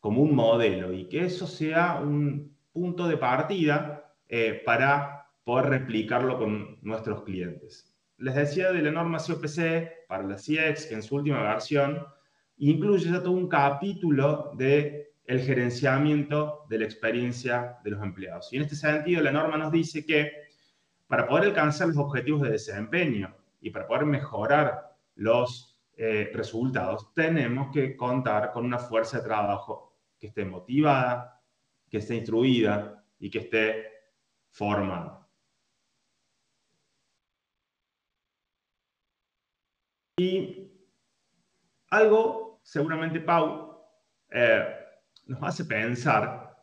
como 0.00 0.22
un 0.22 0.34
modelo 0.34 0.94
y 0.94 1.06
que 1.06 1.26
eso 1.26 1.46
sea 1.46 2.00
un 2.00 2.56
punto 2.72 3.06
de 3.06 3.18
partida 3.18 4.14
eh, 4.28 4.62
para 4.64 5.28
poder 5.44 5.66
replicarlo 5.66 6.38
con 6.38 6.78
nuestros 6.80 7.24
clientes. 7.24 7.94
Les 8.16 8.34
decía 8.34 8.72
de 8.72 8.80
la 8.80 8.90
norma 8.90 9.18
COPC 9.18 10.06
para 10.08 10.22
la 10.22 10.36
CX, 10.36 10.86
que 10.86 10.94
en 10.94 11.02
su 11.02 11.16
última 11.16 11.42
versión 11.42 12.06
incluye 12.56 13.10
ya 13.10 13.22
todo 13.22 13.32
un 13.32 13.48
capítulo 13.50 14.52
de 14.56 15.05
el 15.26 15.40
gerenciamiento 15.40 16.66
de 16.68 16.78
la 16.78 16.84
experiencia 16.84 17.78
de 17.82 17.90
los 17.90 18.02
empleados. 18.02 18.52
Y 18.52 18.56
en 18.56 18.62
este 18.62 18.76
sentido, 18.76 19.22
la 19.22 19.32
norma 19.32 19.56
nos 19.56 19.72
dice 19.72 20.04
que 20.06 20.32
para 21.06 21.26
poder 21.26 21.46
alcanzar 21.46 21.88
los 21.88 21.96
objetivos 21.96 22.42
de 22.42 22.50
desempeño 22.50 23.34
y 23.60 23.70
para 23.70 23.86
poder 23.86 24.06
mejorar 24.06 24.96
los 25.16 25.78
eh, 25.96 26.30
resultados, 26.32 27.12
tenemos 27.14 27.72
que 27.72 27.96
contar 27.96 28.52
con 28.52 28.64
una 28.64 28.78
fuerza 28.78 29.18
de 29.18 29.24
trabajo 29.24 29.96
que 30.18 30.28
esté 30.28 30.44
motivada, 30.44 31.42
que 31.88 31.98
esté 31.98 32.16
instruida 32.16 33.04
y 33.18 33.30
que 33.30 33.38
esté 33.38 33.86
formada. 34.50 35.26
Y 40.18 40.72
algo, 41.90 42.60
seguramente 42.62 43.20
Pau, 43.20 43.84
eh, 44.30 44.75
nos 45.26 45.42
hace 45.42 45.64
pensar 45.64 46.56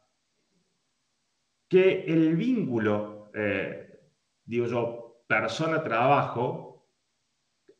que 1.69 2.03
el 2.05 2.35
vínculo, 2.35 3.31
eh, 3.33 3.99
digo 4.45 4.67
yo, 4.67 5.23
persona-trabajo, 5.27 6.89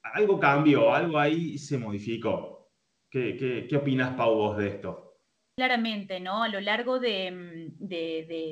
algo 0.02 0.40
cambió, 0.40 0.94
algo 0.94 1.18
ahí 1.20 1.58
se 1.58 1.78
modificó. 1.78 2.72
¿Qué, 3.10 3.38
qué, 3.38 3.68
qué 3.68 3.76
opinas, 3.76 4.16
Pau, 4.16 4.36
vos 4.36 4.58
de 4.58 4.68
esto? 4.68 5.13
Claramente, 5.56 6.20
¿no? 6.20 6.42
A 6.42 6.48
lo 6.48 6.60
largo 6.60 7.00
de, 7.00 7.30
mm, 7.30 7.86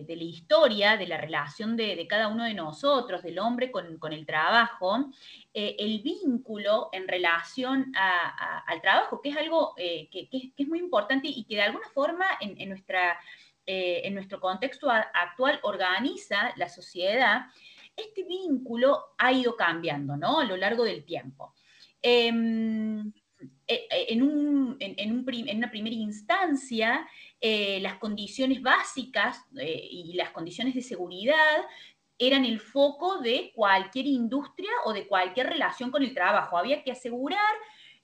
la 0.08 0.24
historia, 0.24 0.98
de 0.98 1.08
la 1.08 1.18
relación 1.18 1.76
de, 1.76 2.06
cada 2.08 2.28
uno 2.28 2.44
de 2.44 2.54
nosotros, 2.54 3.24
del 3.24 3.40
hombre 3.40 3.72
con, 3.72 4.14
el 4.14 4.26
trabajo, 4.28 5.10
eh, 5.52 5.76
el 5.80 6.02
vínculo 6.04 6.90
en 6.92 7.08
relación 7.08 7.92
al 7.96 8.82
trabajo, 8.82 9.20
que 9.20 9.30
es 9.30 9.38
algo 9.38 9.74
eh, 9.78 10.10
que, 10.12 10.30
es 10.56 10.68
muy 10.68 10.78
importante 10.78 11.28
y 11.28 11.44
que 11.46 11.56
de 11.56 11.64
alguna 11.64 11.90
forma 11.90 12.26
en, 12.40 12.56
eh, 13.66 14.12
nuestro 14.12 14.40
contexto 14.40 14.92
actual 14.92 15.60
organiza 15.64 16.54
la 16.56 16.70
sociedad, 16.70 17.48
este 17.96 18.24
vínculo 18.26 19.16
ha 19.18 19.32
ido 19.32 19.56
cambiando, 19.56 20.16
¿no? 20.18 20.40
A 20.40 20.46
lo 20.46 20.56
largo 20.56 20.84
del 20.84 21.04
tiempo. 21.04 21.56
em, 22.04 23.12
e, 23.72 23.88
e, 23.90 24.14
en, 24.14 24.22
una 25.58 25.72
primera 25.72 25.96
instancia, 25.96 27.08
eh, 27.40 27.80
las 27.80 27.96
condiciones 28.00 28.62
básicas 28.62 29.46
eh, 29.58 29.88
y 29.90 30.14
las 30.14 30.32
condiciones 30.32 30.76
de 30.76 30.82
seguridad 30.82 31.64
eran 32.18 32.44
el 32.44 32.60
foco 32.60 33.20
de 33.20 33.54
cualquier 33.56 34.08
industria 34.08 34.70
o 34.84 34.92
de 34.92 35.08
cualquier 35.08 35.48
relación 35.48 35.90
con 35.90 36.04
el 36.04 36.14
trabajo. 36.14 36.58
Había 36.58 36.84
que 36.84 36.92
asegurar 36.92 37.54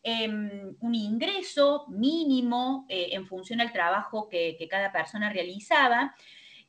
em, 0.04 0.74
un 0.80 0.96
ingreso 0.96 1.86
mínimo 1.90 2.86
eh, 2.88 3.10
en 3.12 3.28
función 3.28 3.60
al 3.60 3.74
trabajo 3.74 4.30
que, 4.30 4.58
cada 4.70 4.94
persona 4.94 5.30
realizaba. 5.30 6.16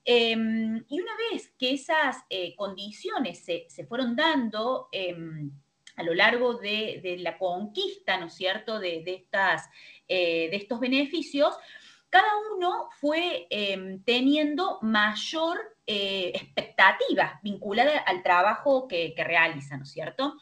Em, 0.04 0.84
y 0.88 1.00
una 1.00 1.12
vez 1.30 1.54
que 1.56 1.74
esas 1.74 2.16
condiciones 2.56 3.44
se, 3.44 3.86
fueron 3.86 4.16
dando, 4.16 4.88
em, 4.90 5.52
a 5.98 6.02
lo 6.04 6.14
largo 6.14 6.54
de, 6.54 7.16
la 7.18 7.36
conquista, 7.36 8.18
¿no 8.18 8.26
es 8.26 8.34
cierto?, 8.34 8.78
de, 8.78 9.02
estas, 9.04 9.68
eh, 10.06 10.48
de 10.48 10.56
estos 10.56 10.78
beneficios, 10.78 11.56
cada 12.08 12.30
uno 12.54 12.88
fue 13.00 13.46
em, 13.50 14.02
teniendo 14.04 14.78
mayor 14.80 15.76
eh, 15.86 16.30
expectativa 16.34 17.40
vinculada 17.42 17.98
al 17.98 18.22
trabajo 18.22 18.86
que, 18.86 19.12
realiza, 19.16 19.76
¿no 19.76 19.82
es 19.82 19.90
cierto? 19.90 20.36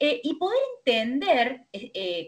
Eh, 0.00 0.20
y 0.22 0.34
poder 0.34 0.58
entender, 0.78 1.66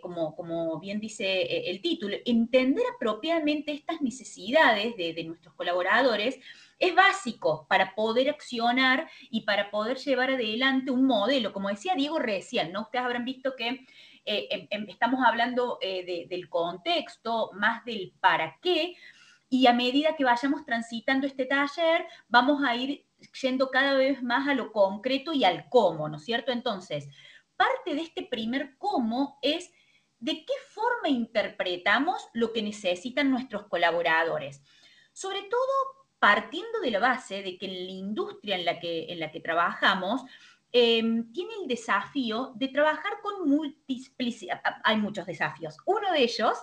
como, 0.03 0.35
como, 0.35 0.81
bien 0.81 0.99
dice 0.99 1.71
el 1.71 1.81
título, 1.81 2.17
entender 2.25 2.83
apropiadamente 2.97 3.73
estas 3.73 4.01
necesidades 4.03 4.97
de, 4.97 5.15
de 5.15 5.25
nuestros 5.25 5.55
colaboradores, 5.55 6.41
es 6.81 6.95
básico 6.95 7.67
para 7.69 7.95
poder 7.95 8.31
accionar 8.31 9.09
y 9.31 9.43
para 9.43 9.71
poder 9.71 9.99
llevar 9.99 10.31
adelante 10.31 10.91
un 10.91 11.07
modelo. 11.07 11.53
Como 11.53 11.69
decía 11.69 11.95
Diego 11.95 12.19
recién, 12.19 12.73
¿no? 12.73 12.83
Ustedes 12.83 13.05
habrán 13.05 13.25
visto 13.25 13.55
que 13.55 13.87
eh, 14.25 14.49
em, 14.51 14.67
em, 14.71 14.89
estamos 14.89 15.21
hablando 15.25 15.79
eh, 15.81 16.27
del 16.29 16.49
contexto, 16.49 17.51
más 17.55 17.85
del 17.85 18.13
para 18.21 18.59
qué, 18.63 18.97
y 19.49 19.67
a 19.67 19.73
medida 19.73 20.17
que 20.17 20.25
vayamos 20.25 20.65
transitando 20.65 21.27
este 21.27 21.45
taller, 21.45 22.07
vamos 22.29 22.63
a 22.65 22.75
ir 22.77 23.05
yendo 23.43 23.71
cada 23.71 23.95
vez 23.95 24.23
más 24.23 24.49
a 24.49 24.55
lo 24.55 24.73
concreto 24.73 25.33
y 25.33 25.45
al 25.45 25.69
cómo, 25.69 26.09
¿no 26.09 26.17
es 26.17 26.25
cierto? 26.25 26.53
Entonces, 26.53 27.09
parte 27.61 27.95
de 27.95 28.01
este 28.01 28.23
primer 28.23 28.79
cómo 28.79 29.39
es 29.43 29.71
de 30.19 30.47
qué 30.47 30.53
forma 30.71 31.11
interpretamos 31.11 32.29
lo 32.33 32.55
que 32.55 32.63
necesitan 32.63 33.31
nuestros 33.31 33.67
colaboradores. 33.67 34.63
Sobre 35.13 35.43
todo 35.43 36.01
partiendo 36.19 36.81
de 36.81 36.91
la 36.91 37.01
base 37.01 37.43
de 37.43 37.59
que 37.59 37.67
en 37.67 37.87
la 37.87 37.93
industria 37.93 38.57
en 38.57 38.65
la 38.65 38.81
que, 38.81 39.13
en 39.13 39.21
la 39.21 39.31
que 39.31 39.41
trabajamos, 39.41 40.23
em, 40.73 41.31
tiene 41.33 41.53
el 41.61 41.69
desafío 41.69 42.53
de 42.55 42.69
trabajar 42.69 43.21
con 43.23 43.47
multiplicidad. 43.47 44.63
Hay 44.85 44.97
muchos 44.97 45.27
desafíos. 45.27 45.77
Uno 45.85 46.13
de 46.13 46.23
ellos 46.23 46.57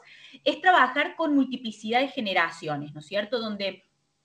es 0.43 0.61
trabajar 0.61 1.15
con 1.15 1.35
multiplicidad 1.35 1.99
de 1.99 2.07
generaciones, 2.07 2.93
¿no 2.93 3.01
es 3.01 3.05
cierto? 3.05 3.39
Donde 3.39 3.83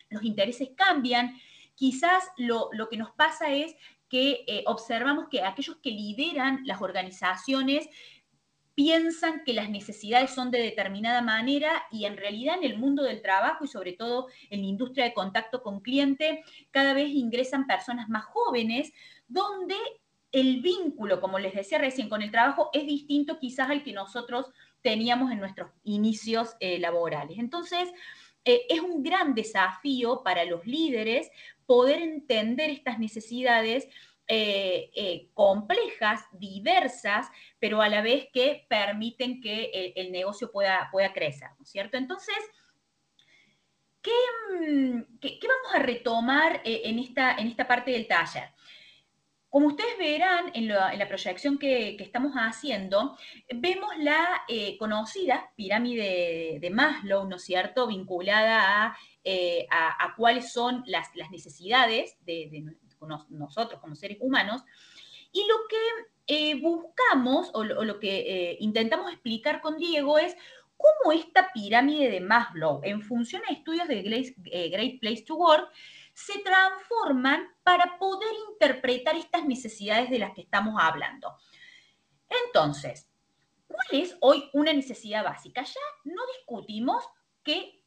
los 0.09 0.23
intereses 0.23 0.71
cambian. 0.75 1.37
Quizás 1.75 2.31
lo, 2.37 2.71
que 2.89 2.97
nos 2.97 3.11
pasa 3.13 3.51
es 3.51 3.75
que 4.13 4.45
eh, 4.47 4.63
observamos 4.67 5.29
que 5.31 5.43
aquellos 5.43 5.79
que 5.79 5.91
lideran 5.91 6.61
las 6.67 6.83
organizaciones 6.83 7.89
piensan 8.75 9.43
que 9.43 9.55
las 9.55 9.71
necesidades 9.71 10.33
son 10.33 10.51
de 10.51 10.59
determinada 10.59 11.23
manera 11.23 11.85
y 11.91 12.05
en 12.05 12.19
realidad 12.19 12.57
en 12.59 12.65
el 12.65 12.77
mundo 12.77 13.05
del 13.05 13.23
trabajo 13.23 13.65
y 13.65 13.69
sobre 13.69 13.95
todo 13.95 14.27
en 14.51 14.61
la 14.61 14.67
industria 14.67 15.07
de 15.07 15.15
contacto 15.15 15.63
con 15.63 15.81
cliente, 15.81 16.45
cada 16.71 16.93
vez 16.93 17.09
ingresan 17.09 17.67
personas 17.67 18.11
más 18.11 18.27
jóvenes 18.27 18.93
donde 19.29 19.77
el 20.31 20.61
vínculo, 20.61 21.19
como 21.19 21.39
les 21.39 21.55
decía 21.55 21.79
recién, 21.79 22.11
con 22.11 22.21
el 22.21 22.31
trabajo 22.31 22.69
es 22.75 22.87
distinto 22.87 23.39
quizás 23.39 23.71
al 23.71 23.83
que 23.83 23.95
nosotros 23.95 24.51
teníamos 24.83 25.33
en 25.33 25.39
nuestros 25.39 25.71
inicios 25.85 26.55
eh, 26.61 26.79
laborales. 26.79 27.39
Entonces, 27.39 27.89
eh, 28.45 28.67
es 28.69 28.81
un 28.81 29.03
gran 29.03 29.35
desafío 29.35 30.23
para 30.23 30.45
los 30.45 30.67
líderes 30.67 31.31
poder 31.67 32.03
entender 32.03 32.71
estas 32.71 32.99
necesidades 32.99 33.87
eh, 34.27 34.91
eh, 34.95 35.29
complejas, 35.35 36.23
diversas, 36.33 37.29
pero 37.59 37.83
a 37.83 37.89
la 37.89 38.03
vez 38.03 38.29
que 38.33 38.67
permiten 38.69 39.41
que 39.41 39.93
el, 39.97 40.11
negocio 40.11 40.51
pueda, 40.51 40.89
pueda 40.91 41.13
crecer, 41.13 41.51
¿no 41.59 41.65
es 41.65 41.71
cierto? 41.71 41.97
Entonces, 41.97 42.37
¿qué, 44.01 44.11
mm, 44.61 45.03
vamos 45.23 45.75
a 45.75 45.79
retomar 45.81 46.61
en, 46.65 46.99
esta, 46.99 47.37
en 47.37 47.49
esta 47.49 47.67
parte 47.67 47.91
del 47.93 48.07
taller? 48.07 48.51
Como 49.53 49.67
ustedes 49.67 49.99
verán 49.99 50.51
en, 50.55 50.67
la 50.69 51.07
proyección 51.07 51.59
que, 51.59 51.95
estamos 52.01 52.33
haciendo, 52.37 53.19
vemos 53.55 53.91
la 53.99 54.43
conocida 54.79 55.53
pirámide 55.55 56.57
de, 56.59 56.71
Maslow, 56.71 57.29
¿no 57.29 57.37
es 57.37 57.45
cierto?, 57.45 57.87
vinculada 57.87 58.97
a, 59.71 60.15
cuáles 60.17 60.55
son 60.55 60.83
las, 60.87 61.11
necesidades 61.31 62.17
de, 62.25 62.65
nosotros 63.29 63.79
como 63.79 63.95
seres 63.95 64.17
humanos. 64.23 64.63
Y 65.33 65.47
lo 65.47 65.55
que 65.69 66.13
eh, 66.27 66.61
buscamos 66.61 67.51
o 67.55 67.63
lo, 67.65 67.99
que 67.99 68.21
eh, 68.21 68.57
intentamos 68.61 69.13
explicar 69.13 69.61
con 69.61 69.77
Diego 69.77 70.19
es 70.19 70.37
cómo 70.77 71.13
esta 71.13 71.53
pirámide 71.53 72.11
de 72.11 72.21
Maslow, 72.21 72.81
en 72.85 73.03
función 73.03 73.43
a 73.49 73.53
estudios 73.53 73.89
de 73.89 74.01
eh, 74.01 74.69
Great 74.71 75.01
Place 75.01 75.25
to 75.27 75.37
Work, 75.37 75.71
se 76.25 76.39
transforman 76.41 77.49
para 77.63 77.99
poder 77.99 78.33
interpretar 78.51 79.17
estas 79.17 79.45
necesidades 79.45 80.11
de 80.11 80.19
las 80.19 80.33
que 80.33 80.43
estamos 80.43 80.77
hablando. 80.81 81.37
Entonces, 82.47 83.11
¿cuál 83.67 83.87
es 83.91 84.17
hoy 84.21 84.49
una 84.53 84.73
necesidad 84.73 85.25
básica? 85.25 85.63
Ya 85.63 85.81
no 86.05 86.23
discutimos 86.39 87.05
que 87.43 87.83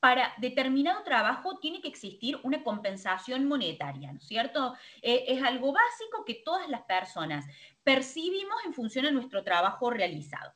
para 0.00 0.32
determinado 0.38 1.02
trabajo 1.04 1.58
tiene 1.58 1.80
que 1.80 1.88
existir 1.88 2.40
una 2.42 2.64
compensación 2.64 3.46
monetaria, 3.46 4.12
¿no 4.12 4.18
es 4.18 4.26
cierto? 4.26 4.74
Eh, 5.02 5.24
es 5.28 5.42
algo 5.42 5.72
básico 5.72 6.24
que 6.24 6.42
todas 6.44 6.68
las 6.68 6.82
personas 6.82 7.44
percibimos 7.84 8.56
en 8.64 8.72
función 8.72 9.06
a 9.06 9.10
nuestro 9.10 9.44
trabajo 9.44 9.90
realizado. 9.90 10.54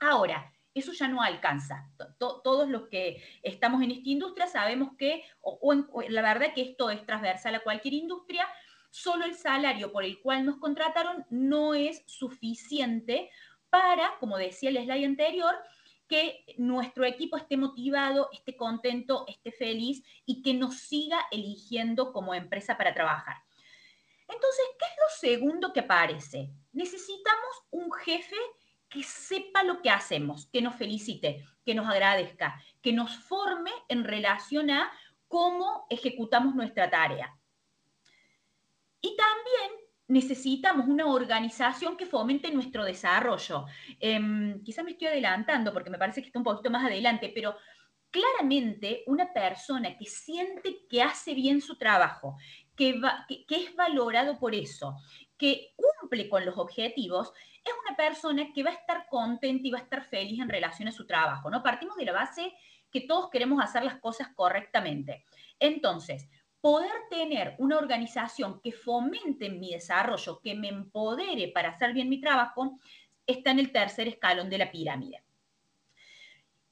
Ahora, 0.00 0.52
eso 0.74 0.92
ya 0.92 1.08
no 1.08 1.22
alcanza. 1.22 1.90
todos 2.18 2.68
los 2.68 2.88
que 2.88 3.22
estamos 3.42 3.82
en 3.82 3.90
esta 3.90 4.08
industria 4.08 4.46
sabemos 4.46 4.96
que, 4.96 5.24
o, 5.40 5.82
la 6.08 6.22
verdad 6.22 6.54
que 6.54 6.62
esto 6.62 6.90
es 6.90 7.04
transversal 7.04 7.54
a 7.54 7.60
cualquier 7.60 7.94
industria, 7.94 8.46
solo 8.90 9.24
el 9.24 9.34
salario 9.34 9.92
por 9.92 10.04
el 10.04 10.20
cual 10.20 10.44
nos 10.44 10.58
contrataron 10.58 11.24
no 11.30 11.74
es 11.74 12.02
suficiente 12.06 13.30
para, 13.70 14.18
como 14.18 14.36
decía 14.36 14.70
el 14.70 14.78
slide 14.78 15.06
anterior, 15.06 15.54
que 16.08 16.44
nuestro 16.58 17.06
equipo 17.06 17.38
esté 17.38 17.56
motivado, 17.56 18.28
esté 18.32 18.54
contento, 18.54 19.24
esté 19.28 19.50
feliz 19.50 20.04
y 20.26 20.42
que 20.42 20.52
nos 20.52 20.76
siga 20.76 21.18
eligiendo 21.30 22.12
como 22.12 22.34
empresa 22.34 22.76
para 22.76 22.92
trabajar. 22.92 23.36
Entonces, 24.28 24.64
¿qué 24.78 24.84
es 24.84 24.92
lo 24.92 25.30
segundo 25.30 25.72
que 25.72 25.80
aparece? 25.80 26.50
Necesitamos 26.72 27.62
un 27.70 27.90
jefe 27.92 28.36
que 28.92 29.02
sepa 29.02 29.62
lo 29.62 29.80
que 29.80 29.90
hacemos, 29.90 30.46
que 30.52 30.60
nos 30.60 30.76
felicite, 30.76 31.44
que 31.64 31.74
nos 31.74 31.88
agradezca, 31.88 32.60
que 32.82 32.92
nos 32.92 33.16
forme 33.16 33.70
en 33.88 34.04
relación 34.04 34.70
a 34.70 34.90
cómo 35.28 35.86
ejecutamos 35.88 36.54
nuestra 36.54 36.90
tarea. 36.90 37.34
Y 39.00 39.16
también 39.16 39.82
necesitamos 40.08 40.86
una 40.86 41.06
organización 41.06 41.96
que 41.96 42.06
fomente 42.06 42.52
nuestro 42.52 42.84
desarrollo. 42.84 43.64
Eh, 43.98 44.60
quizá 44.62 44.82
me 44.82 44.90
estoy 44.90 45.08
adelantando 45.08 45.72
porque 45.72 45.90
me 45.90 45.98
parece 45.98 46.20
que 46.20 46.26
está 46.26 46.38
un 46.38 46.44
poquito 46.44 46.70
más 46.70 46.84
adelante, 46.84 47.32
pero 47.34 47.56
claramente 48.12 49.02
una 49.06 49.32
persona 49.32 49.96
que 49.96 50.04
siente 50.04 50.86
que 50.88 51.02
hace 51.02 51.34
bien 51.34 51.60
su 51.60 51.76
trabajo, 51.76 52.36
que, 52.76 53.00
es 53.48 53.74
valorado 53.74 54.38
por 54.38 54.54
eso, 54.54 54.96
que 55.36 55.74
cumple 55.74 56.28
con 56.28 56.44
los 56.44 56.58
objetivos, 56.58 57.32
es 57.64 57.72
una 57.86 57.96
persona 57.96 58.52
que 58.52 58.62
va 58.62 58.70
a 58.70 58.74
estar 58.74 59.06
contenta 59.08 59.66
y 59.66 59.70
va 59.70 59.78
a 59.78 59.82
estar 59.82 60.04
feliz 60.04 60.40
en 60.40 60.48
relación 60.48 60.88
a 60.88 60.92
su 60.92 61.06
trabajo, 61.06 61.50
¿no? 61.50 61.62
Partimos 61.62 61.96
de 61.96 62.04
la 62.04 62.12
base 62.12 62.52
que 62.90 63.02
todos 63.02 63.30
queremos 63.30 63.62
hacer 63.62 63.84
las 63.84 63.98
cosas 64.00 64.28
correctamente. 64.34 65.24
Entonces, 65.58 66.28
poder 66.60 66.92
tener 67.10 67.56
una 67.58 67.78
organización 67.78 68.60
que 68.60 68.72
fomente 68.72 69.50
mi 69.50 69.72
desarrollo, 69.72 70.40
que 70.40 70.54
me 70.54 70.68
empodere 70.68 71.48
para 71.48 71.70
hacer 71.70 71.92
bien 71.92 72.08
mi 72.08 72.20
trabajo, 72.20 72.78
está 73.26 73.50
en 73.50 73.58
el 73.58 73.72
tercer 73.72 74.08
escalón 74.08 74.48
de 74.48 74.58
la 74.58 74.70
pirámide. 74.70 75.24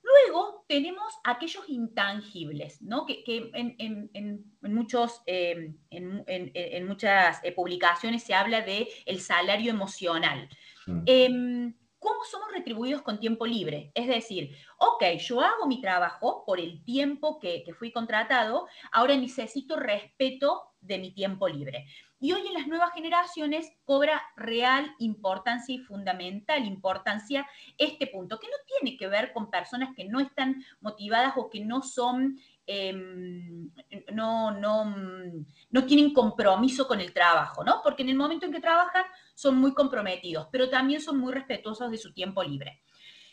Luego 0.03 0.65
tenemos 0.67 1.13
aquellos 1.25 1.69
intangibles, 1.69 2.81
¿no? 2.83 3.05
que, 3.07 3.23
en, 3.27 4.45
muchos, 4.63 5.23
em, 5.27 5.77
en, 5.91 6.87
muchas 6.87 7.41
eh, 7.45 7.53
publicaciones 7.53 8.23
se 8.23 8.35
habla 8.35 8.63
de 8.63 8.89
el 9.07 9.21
salario 9.21 9.71
emocional. 9.71 10.49
Mm. 10.91 11.03
Em, 11.07 11.75
¿Cómo 12.01 12.25
somos 12.25 12.51
retribuidos 12.51 13.03
con 13.03 13.21
tiempo 13.21 13.47
libre? 13.47 13.93
Es 13.95 14.09
decir, 14.09 14.57
ok, 14.79 15.05
yo 15.19 15.43
hago 15.43 15.67
mi 15.67 15.83
trabajo 15.83 16.45
por 16.47 16.59
el 16.59 16.83
tiempo 16.83 17.39
que, 17.39 17.63
fui 17.79 17.93
contratado, 17.93 18.67
ahora 18.91 19.15
necesito 19.17 19.77
respeto 19.77 20.63
de 20.81 20.99
mi 20.99 21.13
tiempo 21.13 21.47
libre. 21.47 21.85
Y 22.19 22.33
hoy 22.33 22.47
en 22.47 22.55
las 22.55 22.67
nuevas 22.67 22.93
generaciones 22.95 23.71
cobra 23.85 24.23
real 24.35 24.95
importancia 24.99 25.75
y 25.75 25.79
fundamental 25.79 26.65
importancia 26.65 27.47
este 27.77 28.07
punto, 28.07 28.39
que 28.39 28.47
no 28.47 28.57
tiene 28.67 28.97
que 28.97 29.07
ver 29.07 29.35
con 29.35 29.51
personas 29.51 29.95
que 29.95 30.07
no 30.07 30.21
están 30.21 30.65
motivadas 30.81 31.35
o 31.37 31.51
que 31.51 31.61
no 31.61 31.83
son, 31.83 32.39
em, 32.67 33.71
no, 34.15 34.53
no, 34.53 34.95
no 35.71 35.85
tienen 35.85 36.15
compromiso 36.15 36.89
con 36.89 37.01
el 37.01 37.13
trabajo, 37.13 37.63
¿no? 37.63 37.83
Porque 37.83 38.05
en 38.05 38.09
el 38.09 38.17
momento 38.17 38.47
en 38.47 38.53
que 38.53 38.61
trabajan 38.61 39.05
son 39.41 39.57
muy 39.57 39.73
comprometidos, 39.73 40.49
pero 40.53 40.69
también 40.69 41.01
son 41.01 41.19
muy 41.19 41.33
respetuosos 41.33 41.91
de 41.91 41.97
su 41.97 42.13
tiempo 42.13 42.43
libre. 42.43 42.83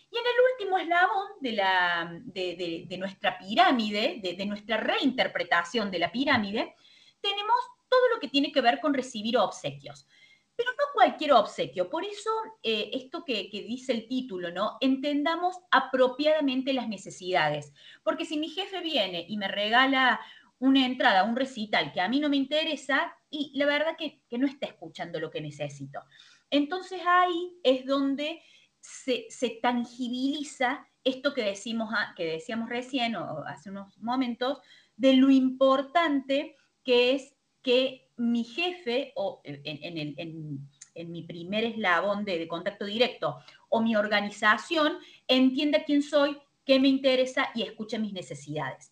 Y 0.09 0.15
en 0.15 0.23
el 0.23 0.53
último 0.53 0.77
eslabón 0.77 1.27
de, 1.41 1.51
la, 1.51 2.21
de, 2.23 2.95
nuestra 2.97 3.37
pirámide, 3.37 4.21
de, 4.23 4.45
nuestra 4.45 4.77
reinterpretación 4.77 5.91
de 5.91 5.99
la 5.99 6.09
pirámide, 6.09 6.75
tenemos 7.19 7.57
todo 7.89 8.07
lo 8.13 8.21
que 8.21 8.29
tiene 8.29 8.53
que 8.53 8.61
ver 8.61 8.79
con 8.79 8.93
recibir 8.93 9.37
obsequios. 9.37 10.07
Pero 10.55 10.71
no 10.71 10.93
cualquier 10.93 11.33
obsequio. 11.33 11.89
Por 11.89 12.05
eso, 12.05 12.31
eh, 12.63 12.89
esto 12.93 13.25
que, 13.25 13.49
dice 13.51 13.91
el 13.91 14.07
título, 14.07 14.49
¿no? 14.49 14.77
Entendamos 14.79 15.57
apropiadamente 15.71 16.71
las 16.71 16.87
necesidades. 16.87 17.73
Porque 18.01 18.23
si 18.23 18.37
mi 18.37 18.47
jefe 18.47 18.79
viene 18.79 19.25
y 19.27 19.35
me 19.37 19.49
regala 19.49 20.21
una 20.59 20.85
entrada, 20.85 21.23
un 21.23 21.35
recital 21.35 21.91
que 21.93 22.01
a 22.01 22.09
mí 22.09 22.19
no 22.19 22.29
me 22.29 22.37
interesa, 22.37 23.13
y 23.29 23.51
la 23.55 23.65
verdad 23.65 23.95
que, 23.97 24.21
que 24.29 24.37
no 24.37 24.47
está 24.47 24.67
escuchando 24.67 25.19
lo 25.19 25.29
que 25.29 25.41
necesito. 25.41 26.01
Entonces 26.49 27.01
ahí 27.05 27.53
es 27.63 27.85
donde 27.85 28.41
se, 28.79 29.25
se 29.29 29.49
tangibiliza 29.61 30.87
esto 31.07 31.33
que, 31.33 31.43
decimos, 31.43 31.89
que 32.15 32.25
decíamos 32.25 32.69
recién 32.69 33.15
o 33.15 33.43
hace 33.45 33.69
unos 33.69 33.97
momentos, 33.99 34.59
de 34.95 35.13
lo 35.13 35.29
importante 35.29 36.55
que 36.83 37.13
es 37.13 37.33
que 37.61 38.09
mi 38.17 38.43
jefe, 38.43 39.13
o 39.15 39.41
en, 39.43 41.11
mi 41.11 41.23
primer 41.23 41.63
eslabón 41.63 42.25
de, 42.25 42.47
contacto 42.47 42.85
directo, 42.85 43.39
o 43.69 43.81
mi 43.81 43.95
organización, 43.95 44.97
entienda 45.27 45.83
quién 45.85 46.01
soy, 46.01 46.37
qué 46.65 46.79
me 46.79 46.87
interesa 46.87 47.51
y 47.53 47.61
escuche 47.61 47.99
mis 47.99 48.13
necesidades. 48.13 48.91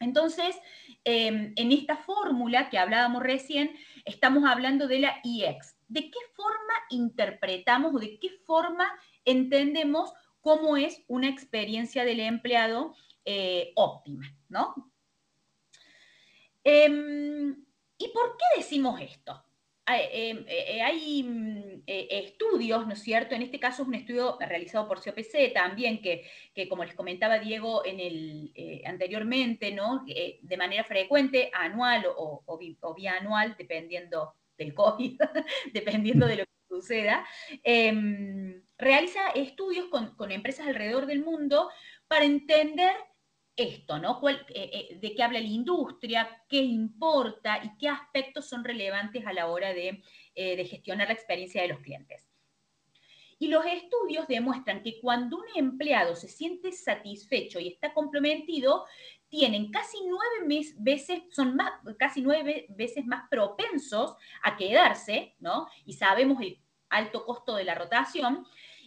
Entonces, 0.00 0.56
em, 1.04 1.52
en 1.56 1.72
esta 1.72 1.96
fórmula 1.96 2.70
que 2.70 2.78
hablábamos 2.78 3.22
recién, 3.22 3.76
estamos 4.04 4.44
hablando 4.44 4.88
de 4.88 5.00
la 5.00 5.20
IEX. 5.22 5.76
¿De 5.88 6.10
qué 6.10 6.18
forma 6.34 6.74
interpretamos 6.90 7.94
o 7.94 7.98
de 7.98 8.18
qué 8.18 8.30
forma 8.44 8.90
entendemos 9.24 10.12
cómo 10.40 10.76
es 10.76 11.02
una 11.08 11.28
experiencia 11.28 12.04
del 12.04 12.20
empleado 12.20 12.94
eh, 13.24 13.72
óptima, 13.76 14.36
¿no? 14.48 14.92
Em, 16.62 17.64
¿Y 17.98 18.08
por 18.08 18.36
qué 18.36 18.60
decimos 18.60 19.00
esto? 19.00 19.44
Hay, 19.86 20.00
em, 20.12 20.38
eh, 20.48 20.80
eh, 20.80 21.22
mm, 21.22 21.82
eh, 21.86 22.08
estudios, 22.10 22.86
¿no 22.86 22.94
es 22.94 23.02
cierto? 23.02 23.34
En 23.34 23.42
este 23.42 23.60
caso 23.60 23.82
es 23.82 23.88
un 23.88 23.94
estudio 23.94 24.38
realizado 24.40 24.88
por 24.88 25.02
COPC 25.02 25.52
también, 25.52 26.00
que, 26.00 26.24
como 26.68 26.84
les 26.84 26.94
comentaba 26.94 27.38
Diego 27.38 27.84
en 27.84 28.00
el, 28.00 28.82
anteriormente, 28.86 29.72
¿no? 29.72 30.04
de 30.06 30.56
manera 30.56 30.84
frecuente, 30.84 31.50
anual 31.52 32.06
o, 32.16 32.42
o, 32.46 32.94
bianual, 32.94 33.54
dependiendo 33.58 34.34
del 34.56 34.72
COVID, 34.72 35.20
dependiendo 35.74 36.26
de 36.26 36.36
lo 36.36 36.44
que 36.44 36.52
suceda, 36.68 37.26
em, 37.62 38.62
realiza 38.78 39.30
estudios 39.34 39.86
con 39.88 40.30
empresas 40.32 40.66
alrededor 40.66 41.06
del 41.06 41.22
mundo 41.22 41.68
para 42.08 42.24
entender 42.24 42.94
esto, 43.56 43.98
¿no? 43.98 44.20
Eh, 44.28 44.44
eh, 44.54 44.98
¿De 45.00 45.14
qué 45.14 45.22
habla 45.22 45.40
la 45.40 45.46
industria? 45.46 46.44
¿Qué 46.48 46.58
importa? 46.58 47.60
¿Y 47.62 47.76
qué 47.78 47.88
aspectos 47.88 48.48
son 48.48 48.64
relevantes 48.64 49.26
a 49.26 49.32
la 49.32 49.48
hora 49.48 49.72
de, 49.72 50.02
eh, 50.34 50.56
de, 50.56 50.64
gestionar 50.64 51.08
la 51.08 51.14
experiencia 51.14 51.62
de 51.62 51.68
los 51.68 51.80
clientes? 51.80 52.28
Y 53.38 53.48
los 53.48 53.64
estudios 53.66 54.26
demuestran 54.28 54.82
que 54.82 55.00
cuando 55.00 55.38
un 55.38 55.44
empleado 55.56 56.16
se 56.16 56.28
siente 56.28 56.72
satisfecho 56.72 57.60
y 57.60 57.68
está 57.68 57.92
comprometido, 57.92 58.86
tienen 59.28 59.70
casi 59.70 59.98
nueve 60.06 60.72
veces, 60.78 61.22
son 61.30 61.56
más, 61.56 61.72
casi 61.98 62.22
nueve 62.22 62.66
veces 62.70 63.04
más 63.04 63.28
propensos 63.28 64.16
a 64.42 64.56
quedarse, 64.56 65.34
¿no? 65.40 65.66
Y 65.84 65.94
sabemos 65.94 66.40
el 66.40 66.60
alto 66.88 67.24
costo 67.24 67.56
de 67.56 67.64
la 67.64 67.74
rotación, 67.74 68.46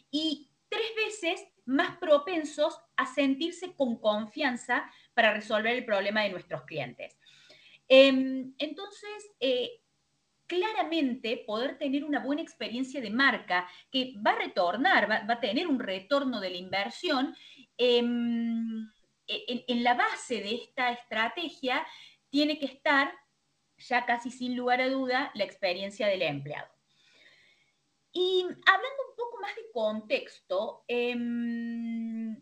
y 0.10 0.50
tres 0.70 0.96
veces 0.96 1.48
más 1.66 1.98
propensos 1.98 2.80
a 2.98 3.06
sentirse 3.06 3.74
con 3.74 3.98
confianza 4.00 4.90
para 5.14 5.34
resolver 5.34 5.76
el 5.76 5.86
problema 5.86 6.24
de 6.24 6.30
nuestros 6.30 6.64
clientes. 6.64 7.18
Em, 7.88 8.54
entonces, 8.58 9.32
eh, 9.40 9.82
claramente 10.48 11.44
poder 11.46 11.78
tener 11.78 12.04
una 12.04 12.20
buena 12.20 12.42
experiencia 12.42 13.02
de 13.02 13.10
marca 13.10 13.68
que 13.92 14.14
va 14.26 14.32
a 14.32 14.40
retornar, 14.40 15.10
va, 15.10 15.34
a 15.34 15.40
tener 15.40 15.68
un 15.68 15.80
retorno 15.80 16.40
de 16.40 16.50
la 16.50 16.58
inversión, 16.58 17.36
em, 17.78 18.90
en, 19.28 19.64
en 19.68 19.84
la 19.84 19.94
base 19.94 20.42
de 20.42 20.56
esta 20.56 20.92
estrategia 20.92 21.86
tiene 22.30 22.60
que 22.60 22.66
estar, 22.66 23.14
ya 23.78 24.06
casi 24.06 24.32
sin 24.32 24.56
lugar 24.56 24.82
a 24.82 24.90
duda, 24.90 25.32
la 25.36 25.44
experiencia 25.44 26.08
del 26.08 26.22
empleado. 26.22 26.78
Y 28.12 28.44
hablando 28.66 29.04
un 29.10 29.16
poco 29.16 29.40
más 29.42 29.56
de 29.56 29.72
contexto, 29.72 30.84
em, 30.88 32.36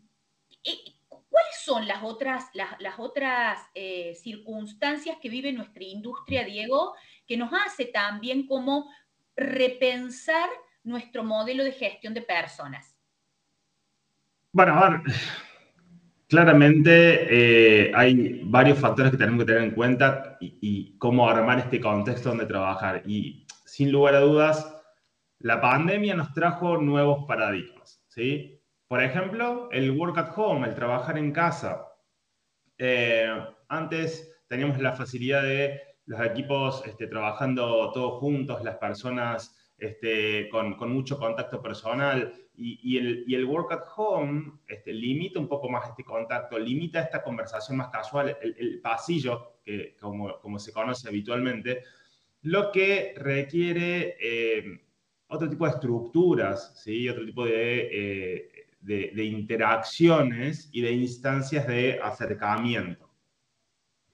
¿cuáles 1.08 1.56
son 1.64 1.86
las 1.86 2.02
otras, 2.02 2.46
las, 2.54 2.98
otras 2.98 3.60
eh, 3.74 4.14
circunstancias 4.14 5.18
que 5.20 5.28
vive 5.28 5.52
nuestra 5.52 5.84
industria, 5.84 6.44
Diego, 6.44 6.94
que 7.26 7.36
nos 7.36 7.52
hace 7.52 7.86
también 7.86 8.46
como 8.46 8.90
repensar 9.36 10.48
nuestro 10.82 11.24
modelo 11.24 11.64
de 11.64 11.72
gestión 11.72 12.14
de 12.14 12.22
personas? 12.22 12.96
Bueno, 14.52 14.74
a 14.74 14.90
ver, 14.90 15.00
claramente 16.28 17.88
eh, 17.88 17.92
hay 17.94 18.40
varios 18.44 18.78
factores 18.78 19.10
que 19.12 19.18
tenemos 19.18 19.40
que 19.40 19.52
tener 19.52 19.62
en 19.62 19.74
cuenta 19.74 20.38
y, 20.40 20.58
y, 20.60 20.98
cómo 20.98 21.28
armar 21.28 21.58
este 21.58 21.80
contexto 21.80 22.30
donde 22.30 22.46
trabajar. 22.46 23.02
Y 23.04 23.46
sin 23.66 23.92
lugar 23.92 24.14
a 24.14 24.20
dudas, 24.20 24.74
la 25.40 25.60
pandemia 25.60 26.14
nos 26.14 26.32
trajo 26.32 26.78
nuevos 26.78 27.26
paradigmas, 27.26 28.02
¿sí? 28.08 28.55
Por 28.88 29.02
ejemplo, 29.02 29.68
el 29.72 29.90
work 29.90 30.16
at 30.16 30.32
home, 30.36 30.68
el 30.68 30.74
trabajar 30.74 31.18
en 31.18 31.32
casa. 31.32 31.92
Eh, 32.78 33.28
antes 33.68 34.32
teníamos 34.48 34.78
la 34.80 34.92
facilidad 34.92 35.42
de 35.42 35.80
los 36.06 36.20
equipos 36.20 36.84
este, 36.86 37.08
trabajando 37.08 37.90
todos 37.92 38.20
juntos, 38.20 38.62
las 38.62 38.76
personas 38.76 39.56
este, 39.76 40.48
con, 40.50 40.76
mucho 40.88 41.18
contacto 41.18 41.60
personal 41.60 42.32
y, 42.54 42.96
el, 42.96 43.44
work 43.44 43.72
at 43.72 43.84
home 43.96 44.52
este, 44.68 44.92
limita 44.92 45.40
un 45.40 45.48
poco 45.48 45.68
más 45.68 45.88
este 45.88 46.04
contacto, 46.04 46.56
limita 46.56 47.00
esta 47.00 47.24
conversación 47.24 47.76
más 47.78 47.88
casual, 47.88 48.36
el, 48.40 48.80
pasillo, 48.80 49.58
que, 49.64 49.96
como, 50.00 50.58
se 50.60 50.72
conoce 50.72 51.08
habitualmente, 51.08 51.82
lo 52.42 52.70
que 52.70 53.14
requiere 53.16 54.16
eh, 54.20 54.80
otro 55.26 55.50
tipo 55.50 55.64
de 55.66 55.72
estructuras, 55.72 56.80
¿sí? 56.80 57.08
otro 57.08 57.26
tipo 57.26 57.44
eh, 57.48 58.55
de, 58.86 59.24
interacciones 59.24 60.68
y 60.72 60.80
de 60.80 60.92
instancias 60.92 61.66
de 61.66 62.00
acercamiento. 62.02 63.10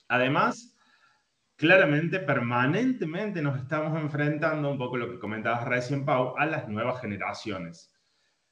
Además, 0.09 0.77
claramente, 1.57 2.19
permanentemente 2.19 3.43
nos 3.43 3.59
estamos 3.59 4.01
enfrentando, 4.01 4.71
un 4.71 4.79
poco 4.79 4.97
lo 4.97 5.11
que 5.11 5.19
comentabas 5.19 5.67
recién, 5.67 6.05
Pau, 6.05 6.35
a 6.37 6.47
las 6.47 6.69
nuevas 6.69 7.01
generaciones. 7.01 7.95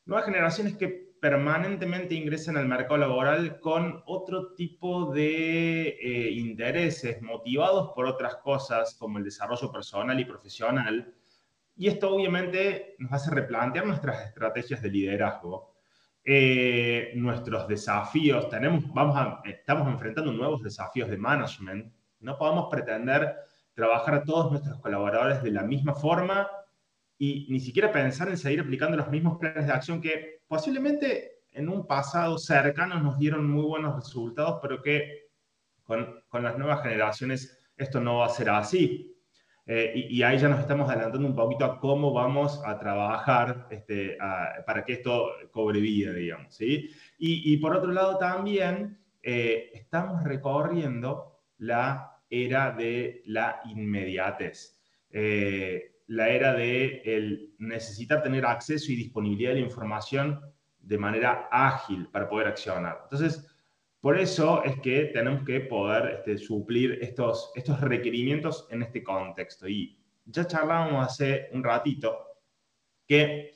Nuevas 0.05 0.27
generaciones 0.27 0.77
que 0.77 1.11
permanentemente 1.21 2.15
ingresan 2.15 2.57
al 2.57 2.67
mercado 2.67 2.97
laboral 2.99 3.61
con 3.61 4.03
otro 4.07 4.55
tipo 4.55 5.13
de 5.13 5.89
eh, 5.89 6.31
intereses, 6.33 7.21
motivados 7.21 7.93
por 7.95 8.07
otras 8.07 8.37
cosas 8.37 8.95
como 8.99 9.19
el 9.19 9.25
desarrollo 9.25 9.71
personal 9.71 10.19
y 10.19 10.25
profesional, 10.25 11.15
y 11.77 11.89
esto 11.89 12.15
obviamente 12.15 12.95
nos 12.99 13.13
hace 13.13 13.31
replantear 13.31 13.87
nuestras 13.87 14.27
estrategias 14.27 14.83
de 14.83 14.91
liderazgo, 14.91 15.70
eh, 16.25 17.13
nuestros 17.15 17.67
desafíos. 17.67 18.49
Tenemos, 18.49 18.93
vamos 18.93 19.39
estamos 19.45 19.89
enfrentando 19.89 20.33
nuevos 20.33 20.63
desafíos 20.63 21.09
de 21.09 21.17
management. 21.17 21.93
No 22.21 22.37
podemos 22.37 22.69
pretender 22.71 23.37
trabajar 23.75 24.15
a 24.15 24.25
todos 24.25 24.51
nuestros 24.51 24.79
colaboradores 24.81 25.43
de 25.43 25.51
la 25.51 25.63
misma 25.63 25.95
forma 25.95 26.49
y 27.17 27.47
ni 27.51 27.61
siquiera 27.61 27.93
pensar 27.93 28.29
en 28.29 28.37
seguir 28.37 28.61
aplicando 28.61 28.97
los 28.97 29.09
mismos 29.09 29.39
planes 29.39 29.67
de 29.67 29.73
acción 29.73 30.01
que 30.01 30.41
posiblemente 30.47 31.43
en 31.53 31.69
un 31.69 31.87
pasado 31.87 32.39
cercano 32.39 33.01
nos 33.01 33.19
dieron 33.19 33.49
muy 33.51 33.65
buenos 33.65 33.97
resultados, 33.97 34.59
pero 34.63 34.83
que 34.83 35.31
con, 35.83 36.23
con 36.29 36.43
las 36.43 36.57
nuevas 36.59 36.83
generaciones 36.83 37.59
esto 37.77 38.01
no 38.01 38.19
va 38.19 38.27
a 38.27 38.31
ser 38.31 38.51
así. 38.51 39.20
Eh, 39.73 40.09
y, 40.11 40.21
ahí 40.25 40.37
ya 40.37 40.49
nos 40.49 40.59
estamos 40.59 40.91
adelantando 40.91 41.29
un 41.29 41.37
poquito 41.37 41.65
a 41.65 41.79
cómo 41.79 42.13
vamos 42.13 42.61
a 42.67 42.77
trabajar 42.77 43.69
este, 43.71 44.19
para 44.67 44.85
que 44.85 44.95
esto 44.95 45.29
cobre 45.53 45.79
vida, 45.79 46.13
digamos. 46.13 46.53
¿sí? 46.53 46.91
Y, 47.19 47.57
por 47.59 47.77
otro 47.77 47.93
lado 47.93 48.19
también 48.19 48.99
eh, 49.23 49.71
estamos 49.73 50.25
recorriendo 50.25 51.39
la 51.59 52.19
era 52.29 52.73
de 52.73 53.23
la 53.27 53.61
inmediatez, 53.65 54.77
eh, 55.13 56.01
la 56.09 56.31
era 56.31 56.53
de 56.53 57.03
el 57.05 57.55
necesitar 57.59 58.25
tener 58.25 58.47
acceso 58.47 58.91
y 58.91 58.97
disponibilidad 58.97 59.51
de 59.51 59.61
la 59.61 59.67
información 59.67 60.41
de 60.81 60.99
manera 60.99 61.49
ágil 61.49 62.09
para 62.09 62.29
poder 62.29 62.49
accionar. 62.49 63.03
Entonces, 63.05 63.50
por 64.01 64.19
eso 64.19 64.65
es 64.65 64.81
que 64.81 65.07
tenemos 65.07 65.45
que 65.45 65.61
poder 65.61 66.17
este, 66.17 66.39
suplir 66.39 66.99
estos, 67.03 67.53
estos 67.55 67.81
requerimientos 67.81 68.67
en 68.71 68.83
este 68.83 69.03
contexto. 69.03 69.69
Y 69.69 69.99
ya 70.25 70.47
charlábamos 70.47 71.07
hace 71.07 71.49
un 71.53 71.63
ratito 71.63 72.19
que 73.07 73.55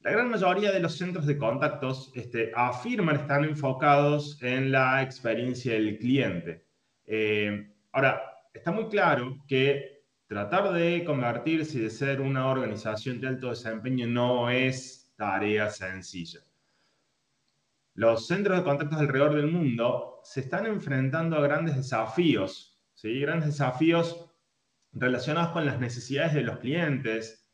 la 0.00 0.12
gran 0.12 0.30
mayoría 0.30 0.70
de 0.70 0.78
los 0.78 0.96
centros 0.96 1.26
de 1.26 1.36
contactos 1.36 2.12
este, 2.14 2.52
afirman 2.54 3.16
estar 3.16 3.44
enfocados 3.44 4.40
en 4.42 4.70
la 4.70 5.02
experiencia 5.02 5.72
del 5.72 5.98
cliente. 5.98 6.66
Eh, 7.04 7.74
ahora, 7.92 8.22
está 8.54 8.70
muy 8.70 8.86
claro 8.88 9.42
que 9.48 10.04
tratar 10.28 10.72
de 10.72 11.02
convertirse 11.04 11.78
y 11.78 11.82
de 11.82 11.90
ser 11.90 12.20
una 12.20 12.48
organización 12.48 13.20
de 13.20 13.28
alto 13.28 13.50
desempeño 13.50 14.06
no 14.06 14.50
es 14.50 15.12
tarea 15.16 15.68
sencilla. 15.70 16.40
Los 17.98 18.28
centros 18.28 18.56
de 18.56 18.62
contactos 18.62 19.00
alrededor 19.00 19.34
del 19.34 19.48
mundo 19.48 20.20
se 20.22 20.38
están 20.38 20.66
enfrentando 20.66 21.36
a 21.36 21.40
grandes 21.40 21.74
desafíos, 21.74 22.80
¿sí? 22.94 23.18
grandes 23.18 23.48
desafíos 23.48 24.30
relacionados 24.92 25.50
con 25.50 25.66
las 25.66 25.80
necesidades 25.80 26.32
de 26.34 26.42
los 26.42 26.58
clientes, 26.60 27.50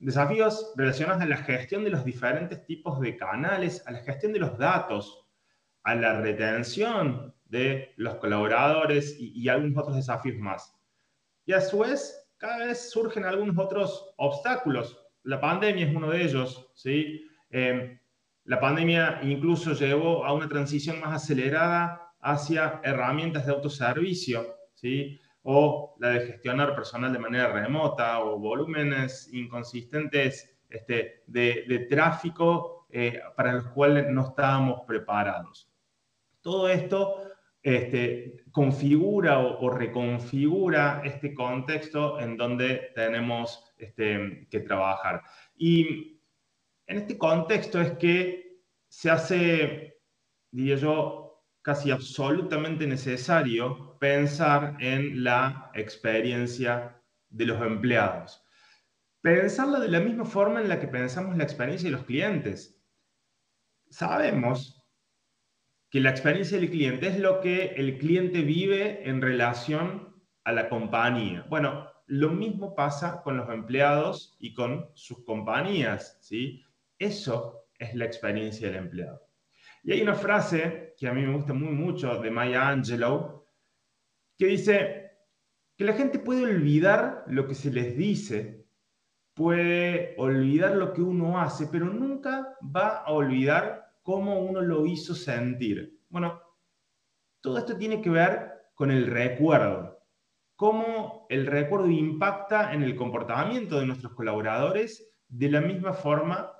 desafíos 0.00 0.72
relacionados 0.74 1.22
a 1.22 1.26
la 1.26 1.36
gestión 1.36 1.84
de 1.84 1.90
los 1.90 2.04
diferentes 2.04 2.66
tipos 2.66 2.98
de 3.00 3.16
canales, 3.16 3.86
a 3.86 3.92
la 3.92 4.00
gestión 4.00 4.32
de 4.32 4.40
los 4.40 4.58
datos, 4.58 5.24
a 5.84 5.94
la 5.94 6.20
retención 6.20 7.32
de 7.44 7.94
los 7.94 8.16
colaboradores 8.16 9.14
y, 9.20 9.48
algunos 9.48 9.78
otros 9.78 9.94
desafíos 9.94 10.38
más. 10.38 10.74
Y 11.44 11.52
a 11.52 11.60
su 11.60 11.78
vez, 11.78 12.28
cada 12.38 12.66
vez 12.66 12.90
surgen 12.90 13.24
algunos 13.24 13.56
otros 13.56 14.12
obstáculos. 14.16 15.00
La 15.22 15.40
pandemia 15.40 15.86
es 15.86 15.94
uno 15.94 16.10
de 16.10 16.24
ellos, 16.24 16.72
¿sí? 16.74 17.24
Eh, 17.50 18.00
la 18.46 18.60
pandemia 18.60 19.20
incluso 19.22 19.72
llevó 19.72 20.24
a 20.24 20.32
una 20.32 20.48
transición 20.48 21.00
más 21.00 21.22
acelerada 21.22 22.12
hacia 22.20 22.80
herramientas 22.84 23.44
de 23.44 23.52
autoservicio, 23.52 24.56
¿sí? 24.74 25.18
o 25.42 25.96
la 26.00 26.10
de 26.10 26.26
gestionar 26.26 26.74
personal 26.74 27.12
de 27.12 27.18
manera 27.18 27.52
remota 27.52 28.20
o 28.20 28.38
volúmenes 28.38 29.32
inconsistentes 29.32 30.58
este, 30.68 31.22
de, 31.26 31.86
tráfico 31.88 32.86
eh, 32.90 33.20
para 33.36 33.52
los 33.52 33.68
cuales 33.68 34.08
no 34.10 34.28
estábamos 34.28 34.82
preparados. 34.86 35.70
Todo 36.40 36.68
esto 36.68 37.22
este, 37.62 38.44
configura 38.52 39.40
o, 39.40 39.70
reconfigura 39.70 41.02
este 41.04 41.34
contexto 41.34 42.20
en 42.20 42.36
donde 42.36 42.92
tenemos 42.94 43.72
este, 43.76 44.46
que 44.48 44.60
trabajar. 44.60 45.22
Y 45.56 46.15
en 46.86 46.98
este 46.98 47.18
contexto 47.18 47.80
es 47.80 47.92
que 47.98 48.60
se 48.88 49.10
hace, 49.10 50.00
diría 50.50 50.76
yo, 50.76 51.44
casi 51.62 51.90
absolutamente 51.90 52.86
necesario 52.86 53.98
pensar 53.98 54.76
en 54.80 55.24
la 55.24 55.70
experiencia 55.74 57.02
de 57.28 57.46
los 57.46 57.60
empleados. 57.60 58.42
Pensarla 59.20 59.80
de 59.80 59.88
la 59.88 59.98
misma 59.98 60.24
forma 60.24 60.60
en 60.60 60.68
la 60.68 60.78
que 60.78 60.86
pensamos 60.86 61.36
la 61.36 61.42
experiencia 61.42 61.90
de 61.90 61.96
los 61.96 62.06
clientes. 62.06 62.80
Sabemos 63.90 64.86
que 65.90 66.00
la 66.00 66.10
experiencia 66.10 66.58
del 66.58 66.70
cliente 66.70 67.08
es 67.08 67.18
lo 67.18 67.40
que 67.40 67.74
el 67.76 67.98
cliente 67.98 68.42
vive 68.42 69.08
en 69.08 69.20
relación 69.20 70.14
a 70.44 70.52
la 70.52 70.68
compañía. 70.68 71.44
Bueno, 71.48 71.90
lo 72.06 72.30
mismo 72.30 72.76
pasa 72.76 73.22
con 73.22 73.36
los 73.36 73.48
empleados 73.50 74.36
y 74.38 74.54
con 74.54 74.90
sus 74.94 75.24
compañías, 75.24 76.18
¿sí? 76.20 76.62
Eso 76.98 77.66
es 77.78 77.94
la 77.94 78.04
experiencia 78.04 78.68
del 78.68 78.76
empleado. 78.76 79.20
Y 79.82 79.92
hay 79.92 80.02
una 80.02 80.14
frase 80.14 80.94
que 80.98 81.08
a 81.08 81.12
mí 81.12 81.22
me 81.22 81.34
gusta 81.34 81.52
muy 81.52 81.72
mucho 81.72 82.20
de 82.20 82.30
Maya 82.30 82.68
Angelou, 82.68 83.44
que 84.36 84.46
dice 84.46 85.12
que 85.76 85.84
la 85.84 85.92
gente 85.92 86.18
puede 86.18 86.44
olvidar 86.44 87.24
lo 87.26 87.46
que 87.46 87.54
se 87.54 87.70
les 87.70 87.96
dice, 87.96 88.66
puede 89.34 90.14
olvidar 90.16 90.74
lo 90.76 90.92
que 90.92 91.02
uno 91.02 91.38
hace, 91.40 91.68
pero 91.70 91.86
nunca 91.86 92.56
va 92.74 93.02
a 93.02 93.12
olvidar 93.12 93.92
cómo 94.02 94.40
uno 94.40 94.62
lo 94.62 94.86
hizo 94.86 95.14
sentir. 95.14 96.00
Bueno, 96.08 96.40
todo 97.42 97.58
esto 97.58 97.76
tiene 97.76 98.00
que 98.00 98.10
ver 98.10 98.50
con 98.74 98.90
el 98.90 99.06
recuerdo, 99.06 100.02
cómo 100.56 101.26
el 101.28 101.46
recuerdo 101.46 101.90
impacta 101.90 102.72
en 102.72 102.82
el 102.82 102.96
comportamiento 102.96 103.78
de 103.78 103.86
nuestros 103.86 104.14
colaboradores 104.14 105.12
de 105.28 105.50
la 105.50 105.60
misma 105.60 105.92
forma 105.92 106.55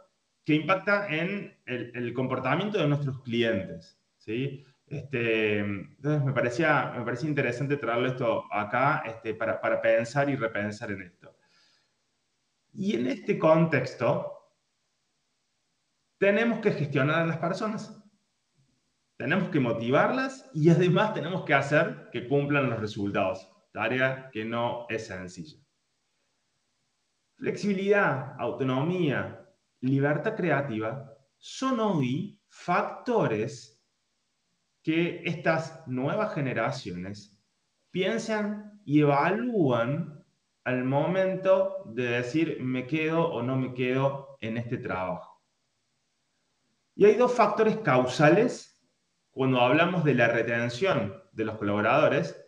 que 0.47 0.55
impacta 0.55 1.09
en 1.09 1.59
el, 1.67 2.15
comportamiento 2.15 2.79
de 2.79 2.87
nuestros 2.87 3.21
clientes. 3.23 4.01
¿sí? 4.17 4.65
Este, 4.87 5.59
entonces 5.59 6.25
me 6.25 6.33
parecía, 6.33 6.95
me 6.97 7.05
parecía 7.05 7.29
interesante 7.29 7.77
traerlo 7.77 8.07
esto 8.07 8.45
acá 8.53 9.03
este, 9.05 9.35
para, 9.35 9.61
para 9.61 9.83
pensar 9.83 10.31
y 10.31 10.37
repensar 10.37 10.93
en 10.93 11.03
esto. 11.03 11.37
Y 12.73 12.95
en 12.95 13.09
este 13.09 13.41
contexto, 13.41 14.55
tenemos 16.17 16.61
que 16.61 16.71
gestionar 16.71 17.23
a 17.23 17.27
las 17.27 17.39
personas. 17.39 18.01
Tenemos 19.17 19.49
que 19.49 19.59
motivarlas 19.59 20.49
y 20.55 20.71
además 20.71 21.13
tenemos 21.13 21.45
que 21.45 21.55
hacer 21.55 22.09
que 22.13 22.29
cumplan 22.29 22.71
los 22.71 22.79
resultados. 22.79 23.51
Tarea 23.73 24.31
que 24.33 24.45
no 24.45 24.87
es 24.89 25.09
sencilla. 25.09 25.59
Flexibilidad, 27.35 28.37
autonomía, 28.39 29.46
libertad 29.81 30.35
creativa 30.37 31.13
son 31.39 31.81
hoy 31.81 32.41
factores 32.49 33.83
que 34.83 35.23
estas 35.25 35.87
nuevas 35.87 36.33
generaciones 36.35 37.37
piensan 37.91 38.81
y 38.85 39.01
evalúan 39.01 40.25
al 40.65 40.85
momento 40.85 41.85
de 41.87 42.05
decir 42.09 42.59
me 42.61 42.87
quedo 42.87 43.29
o 43.29 43.43
no 43.43 43.57
me 43.57 43.75
quedo 43.75 44.37
en 44.41 44.57
este 44.57 44.79
trabajo. 44.79 45.43
Y 46.95 47.05
hay 47.05 47.15
dos 47.15 47.35
factores 47.35 47.77
causales 47.79 48.77
cuando 49.31 49.61
hablamos 49.61 50.03
de 50.05 50.15
la 50.15 50.29
retención 50.29 51.23
de 51.33 51.45
los 51.45 51.59
colaboradores 51.59 52.43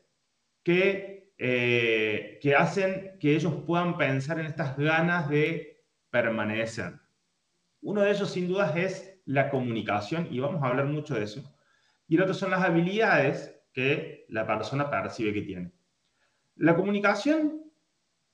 que, 0.65 1.33
eh, 1.39 2.39
que 2.41 2.55
hacen 2.55 3.19
que 3.21 3.37
ellos 3.37 3.53
puedan 3.67 3.97
pensar 3.99 4.39
en 4.41 4.47
estas 4.47 4.77
ganas 4.77 5.29
de 5.29 5.85
permanecer. 6.11 6.95
Uno 7.81 8.03
de 8.03 8.11
ellos, 8.11 8.31
sin 8.31 8.49
dudas, 8.49 8.77
es 8.77 9.21
la 9.25 9.51
comunicación, 9.51 10.29
y 10.31 10.41
vamos 10.41 10.63
a 10.63 10.69
hablar 10.69 10.87
mucho 10.87 11.15
de 11.15 11.25
eso. 11.25 11.55
Y 12.07 12.17
el 12.17 12.23
otro 12.23 12.35
son 12.35 12.51
las 12.51 12.63
habilidades 12.63 13.55
que 13.73 14.25
la 14.29 14.47
persona 14.47 14.91
percibe 14.91 15.33
que 15.33 15.43
tiene. 15.43 15.73
La 16.57 16.75
comunicación, 16.75 17.63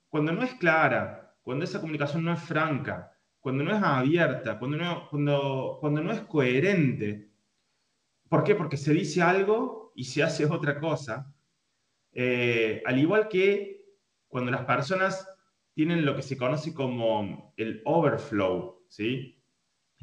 cuando 0.08 0.32
no 0.32 0.42
es 0.42 0.54
clara, 0.54 1.36
cuando 1.42 1.64
esa 1.64 1.80
comunicación 1.80 2.24
no 2.24 2.32
es 2.32 2.40
franca, 2.40 3.12
cuando 3.40 3.62
no 3.62 3.76
es 3.76 3.82
abierta, 3.82 4.58
cuando 4.58 4.78
no, 4.78 6.12
es 6.12 6.20
coherente, 6.22 7.30
¿por 8.30 8.42
qué? 8.42 8.54
Porque 8.54 8.78
se 8.78 8.94
dice 8.94 9.20
algo 9.20 9.92
y 9.94 10.04
se 10.04 10.22
hace 10.22 10.46
otra 10.46 10.80
cosa. 10.80 11.30
Eh, 12.12 12.82
al 12.86 12.98
igual 12.98 13.28
que 13.28 13.84
cuando 14.28 14.50
las 14.50 14.64
personas 14.64 15.28
tienen 15.74 16.06
lo 16.06 16.16
que 16.16 16.22
se 16.22 16.38
conoce 16.38 16.72
como 16.72 17.52
el 17.58 17.82
overflow, 17.84 18.86
¿sí? 18.88 19.33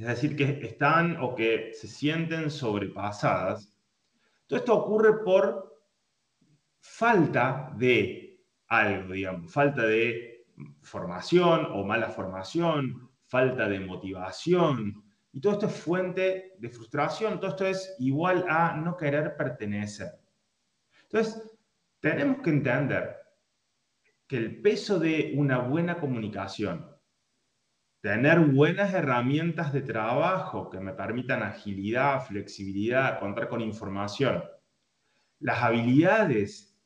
Es 0.02 0.08
decir, 0.08 0.36
que 0.36 0.66
están 0.66 1.18
o 1.22 1.36
que 1.36 1.74
se 1.74 1.88
sienten 1.88 2.50
sobrepasadas. 2.50 3.78
Todo 4.48 4.60
esto 4.60 4.76
ocurre 4.76 5.24
por 5.24 5.80
falta 6.80 7.72
de 7.78 8.44
algo, 8.68 9.14
digamos, 9.14 9.54
falta 9.54 9.84
de 9.84 10.48
formación 10.82 11.68
o 11.72 11.84
mala 11.84 12.10
formación, 12.10 13.12
falta 13.22 13.70
de 13.70 13.80
motivación. 13.80 15.04
Y 15.34 15.40
todo 15.40 15.54
esto 15.54 15.68
es 15.68 15.76
fuente 15.76 16.56
de 16.58 16.70
frustración, 16.70 17.40
todo 17.40 17.52
esto 17.52 17.66
es 17.68 17.96
igual 18.00 18.44
a 18.50 18.76
no 18.76 18.98
querer 18.98 19.38
pertenecer. 19.38 20.10
Entonces, 21.04 21.60
tenemos 22.00 22.42
que 22.42 22.50
entender 22.50 23.18
que 24.26 24.38
el 24.38 24.62
peso 24.62 24.98
de 24.98 25.34
una 25.38 25.60
buena 25.60 26.00
comunicación, 26.00 26.91
tener 28.02 28.40
buenas 28.40 28.94
herramientas 28.94 29.72
de 29.72 29.82
trabajo 29.82 30.70
que 30.70 30.80
me 30.80 30.94
permitan 30.94 31.44
agilidad, 31.44 32.26
flexibilidad, 32.26 33.20
contar 33.20 33.48
con 33.48 33.62
información, 33.62 34.44
las 35.40 35.62
habilidades, 35.62 36.80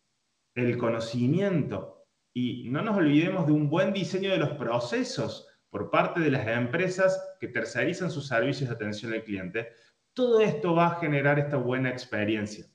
el 0.56 0.78
conocimiento 0.78 2.06
y 2.34 2.70
no 2.70 2.82
nos 2.82 2.98
olvidemos 2.98 3.46
de 3.48 3.54
un 3.54 3.70
buen 3.70 3.94
diseño 3.94 4.32
de 4.32 4.38
los 4.38 4.52
procesos 4.52 5.48
por 5.70 5.90
parte 5.90 6.20
de 6.20 6.32
las 6.32 6.48
empresas 6.48 7.36
que 7.40 7.48
tercerizan 7.48 8.12
sus 8.12 8.28
servicios 8.28 8.70
de 8.70 8.76
atención 8.76 9.14
al 9.14 9.24
cliente, 9.24 9.72
todo 10.14 10.40
esto 10.40 10.74
va 10.76 10.88
a 10.88 11.00
generar 11.00 11.40
esta 11.40 11.58
buena 11.58 11.90
experiencia. 11.90 12.66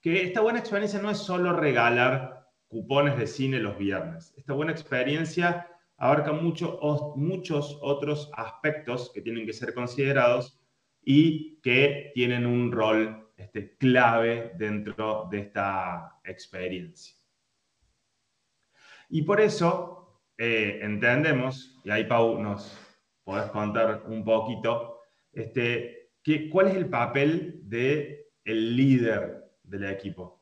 Que 0.00 0.22
esta 0.22 0.40
buena 0.42 0.58
experiencia 0.58 1.00
no 1.00 1.10
es 1.10 1.18
solo 1.18 1.54
regalar 1.54 2.46
cupones 2.68 3.16
de 3.16 3.26
cine 3.26 3.60
los 3.60 3.78
viernes. 3.78 4.34
Esta 4.36 4.52
buena 4.52 4.72
experiencia 4.72 5.70
abarca 5.96 6.32
mucho, 6.32 6.78
muchos 7.16 7.78
otros 7.82 8.30
aspectos 8.34 9.10
que 9.14 9.22
tienen 9.22 9.46
que 9.46 9.52
ser 9.52 9.74
considerados 9.74 10.60
y 11.02 11.60
que 11.60 12.10
tienen 12.14 12.46
un 12.46 12.72
rol 12.72 13.30
este, 13.36 13.76
clave 13.76 14.52
dentro 14.56 15.28
de 15.30 15.40
esta 15.40 16.18
experiencia. 16.24 17.14
Y 19.08 19.22
por 19.22 19.40
eso 19.40 20.22
eh, 20.36 20.80
entendemos, 20.82 21.80
y 21.84 21.90
ahí 21.90 22.04
Pau 22.04 22.40
nos 22.42 22.78
podés 23.24 23.50
contar 23.50 24.02
un 24.06 24.24
poquito, 24.24 25.00
este, 25.32 26.10
¿cuál 26.50 26.68
es 26.68 26.74
el 26.74 26.88
papel 26.88 27.60
del 27.62 28.24
el 28.44 28.76
líder 28.76 29.44
del 29.62 29.84
equipo? 29.84 30.35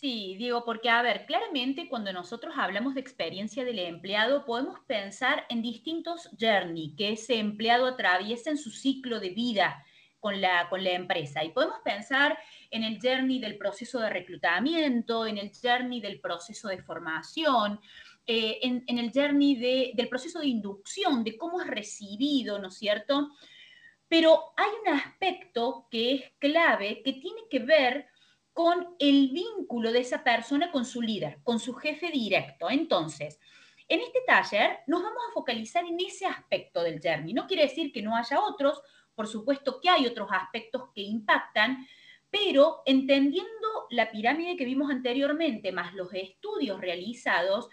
Sí, 0.00 0.36
Diego, 0.38 0.64
porque 0.64 0.90
a 0.90 1.02
ver, 1.02 1.26
claramente 1.26 1.88
cuando 1.88 2.12
nosotros 2.12 2.54
hablamos 2.56 2.94
de 2.94 3.00
experiencia 3.00 3.64
del 3.64 3.80
empleado, 3.80 4.44
podemos 4.44 4.78
pensar 4.86 5.44
en 5.48 5.60
distintos 5.60 6.30
journey 6.38 6.94
que 6.94 7.14
ese 7.14 7.40
empleado 7.40 7.84
atraviesa 7.84 8.50
en 8.50 8.58
su 8.58 8.70
ciclo 8.70 9.18
de 9.18 9.30
vida 9.30 9.84
con 10.20 10.40
la, 10.40 10.68
con 10.68 10.84
la 10.84 10.92
empresa. 10.92 11.42
Y 11.42 11.50
podemos 11.50 11.80
pensar 11.84 12.38
en 12.70 12.84
el 12.84 13.00
journey 13.02 13.40
del 13.40 13.58
proceso 13.58 13.98
de 13.98 14.10
reclutamiento, 14.10 15.26
en 15.26 15.36
el 15.36 15.50
journey 15.50 16.00
del 16.00 16.20
proceso 16.20 16.68
de 16.68 16.80
formación, 16.80 17.80
eh, 18.24 18.60
en, 18.62 18.84
en, 18.86 18.98
el 19.00 19.10
journey 19.12 19.56
de, 19.56 19.90
del 19.94 20.08
proceso 20.08 20.38
de 20.38 20.46
inducción, 20.46 21.24
de 21.24 21.36
cómo 21.36 21.60
es 21.60 21.66
recibido, 21.66 22.60
¿no 22.60 22.68
es 22.68 22.78
cierto? 22.78 23.30
Pero 24.06 24.52
hay 24.56 24.70
un 24.80 24.94
aspecto 24.96 25.88
que 25.90 26.14
es 26.14 26.22
clave, 26.38 27.02
que 27.02 27.14
tiene 27.14 27.40
que 27.50 27.58
ver 27.58 28.06
con 28.58 28.96
el 28.98 29.28
vínculo 29.28 29.92
de 29.92 30.00
esa 30.00 30.24
persona 30.24 30.72
con 30.72 30.84
su 30.84 31.00
líder, 31.00 31.38
con 31.44 31.60
su 31.60 31.74
jefe 31.74 32.10
directo. 32.10 32.68
Entonces, 32.68 33.38
en 33.86 34.00
este 34.00 34.18
taller 34.26 34.80
nos 34.88 35.00
vamos 35.00 35.22
a 35.28 35.32
focalizar 35.32 35.84
en 35.84 36.00
ese 36.00 36.26
aspecto 36.26 36.82
del 36.82 37.00
journey. 37.00 37.34
No 37.34 37.46
quiere 37.46 37.62
decir 37.62 37.92
que 37.92 38.02
no 38.02 38.16
haya 38.16 38.40
otros, 38.40 38.82
por 39.14 39.28
supuesto 39.28 39.78
que 39.80 39.88
hay 39.88 40.08
otros 40.08 40.30
aspectos 40.32 40.90
que 40.92 41.02
impactan, 41.02 41.86
pero 42.30 42.82
entendiendo 42.84 43.86
la 43.90 44.10
pirámide 44.10 44.56
que 44.56 44.64
vimos 44.64 44.90
anteriormente, 44.90 45.70
más 45.70 45.94
los 45.94 46.12
estudios 46.12 46.80
realizados, 46.80 47.68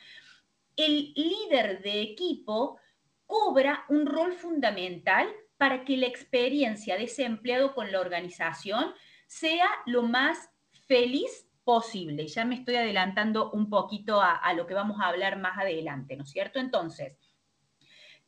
el 0.75 1.13
líder 1.15 1.81
de 1.81 2.01
equipo 2.01 2.77
cobra 3.25 3.85
un 3.89 4.05
rol 4.05 4.33
fundamental 4.33 5.33
para 5.57 5.83
que 5.83 5.97
la 5.97 6.05
experiencia 6.05 6.95
de 6.95 7.05
ese 7.05 7.23
empleado 7.23 7.73
con 7.73 7.91
la 7.91 8.01
organización 8.01 8.93
sea 9.25 9.67
lo 9.87 10.03
más 10.03 10.51
feliz 10.87 11.47
posible. 11.63 12.27
Ya 12.27 12.45
me 12.45 12.55
estoy 12.55 12.75
adelantando 12.75 13.51
un 13.51 13.69
poquito 13.69 14.21
a, 14.21 14.53
lo 14.53 14.67
que 14.67 14.73
vamos 14.73 15.01
a 15.01 15.07
hablar 15.07 15.37
más 15.37 15.57
adelante, 15.57 16.15
¿no 16.15 16.23
es 16.23 16.29
cierto? 16.29 16.59
Entonces, 16.59 17.17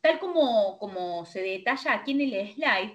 tal 0.02 0.20
como, 0.20 0.78
como 0.80 1.26
se 1.26 1.42
detalla 1.42 1.94
aquí 1.94 2.12
en 2.12 2.22
el 2.22 2.54
slide, 2.54 2.94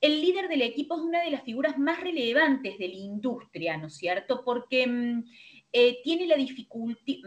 el 0.00 0.20
líder 0.20 0.48
del 0.48 0.62
equipo 0.62 0.96
es 0.96 1.02
una 1.02 1.22
de 1.22 1.30
las 1.30 1.42
figuras 1.42 1.78
más 1.78 2.00
relevantes 2.00 2.76
de 2.76 2.88
la 2.88 2.94
industria, 2.94 3.76
¿no 3.76 3.86
es 3.86 3.96
cierto? 3.96 4.44
Porque 4.44 4.86
mm, 4.86 5.24
eh, 5.74 6.02
tiene 6.04 6.26
la 6.26 6.36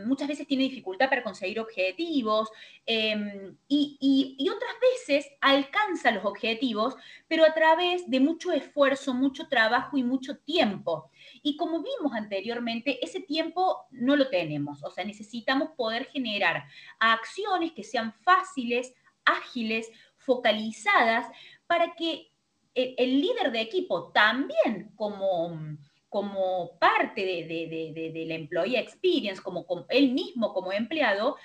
muchas 0.05 0.27
veces 0.27 0.45
tiene 0.45 0.65
dificultad 0.65 1.09
para 1.09 1.23
conseguir 1.23 1.59
objetivos 1.59 2.49
em, 2.85 3.57
y, 3.67 4.37
y, 4.37 4.49
otras 4.49 4.73
veces 4.79 5.27
alcanza 5.41 6.11
los 6.11 6.25
objetivos, 6.25 6.95
pero 7.27 7.43
a 7.43 7.55
través 7.55 8.07
de 8.07 8.19
mucho 8.19 8.51
esfuerzo, 8.51 9.15
mucho 9.15 9.47
trabajo 9.47 9.97
y 9.97 10.03
mucho 10.03 10.37
tiempo. 10.37 11.09
Y 11.41 11.57
como 11.57 11.81
vimos 11.81 12.13
anteriormente, 12.13 13.03
ese 13.03 13.19
tiempo 13.19 13.87
no 13.89 14.15
lo 14.15 14.29
tenemos, 14.29 14.83
o 14.83 14.91
sea, 14.91 15.03
necesitamos 15.03 15.69
poder 15.75 16.05
generar 16.05 16.65
acciones 16.99 17.71
que 17.71 17.83
sean 17.83 18.13
fáciles, 18.13 18.93
ágiles, 19.25 19.89
focalizadas, 20.17 21.25
para 21.65 21.95
que 21.95 22.31
el, 22.75 22.93
el 22.97 23.21
líder 23.21 23.51
de 23.51 23.61
equipo 23.61 24.11
también 24.11 24.91
como 24.95 25.77
como 26.15 26.79
parte 26.79 27.25
de, 27.25 28.25
la 28.25 28.35
employee 28.35 28.79
experience, 28.79 29.41
como, 29.41 29.65
él 29.89 30.13
mismo 30.13 30.53
como 30.53 30.71
empleado, 30.71 31.35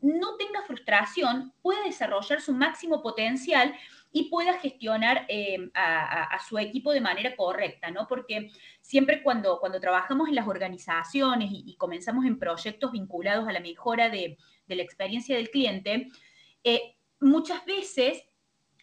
no 0.00 0.36
tenga 0.36 0.62
frustración, 0.62 1.52
pueda 1.62 1.84
desarrollar 1.84 2.40
su 2.40 2.52
máximo 2.52 3.02
potencial 3.02 3.72
y 4.10 4.24
pueda 4.28 4.54
gestionar 4.54 5.26
eh, 5.28 5.70
a, 5.74 6.36
su 6.48 6.58
equipo 6.58 6.90
de 6.90 7.00
manera 7.00 7.36
correcta, 7.36 7.92
¿no? 7.92 8.08
Porque 8.08 8.50
siempre 8.80 9.22
cuando, 9.22 9.60
cuando 9.60 9.78
trabajamos 9.78 10.28
en 10.28 10.34
las 10.34 10.48
organizaciones 10.48 11.48
y, 11.52 11.76
comenzamos 11.76 12.24
en 12.24 12.36
proyectos 12.36 12.90
vinculados 12.90 13.46
a 13.46 13.52
la 13.52 13.60
mejora 13.60 14.08
de, 14.08 14.36
la 14.66 14.82
experiencia 14.82 15.36
del 15.36 15.50
cliente, 15.50 16.08
eh, 16.64 16.96
muchas 17.20 17.64
veces 17.64 18.24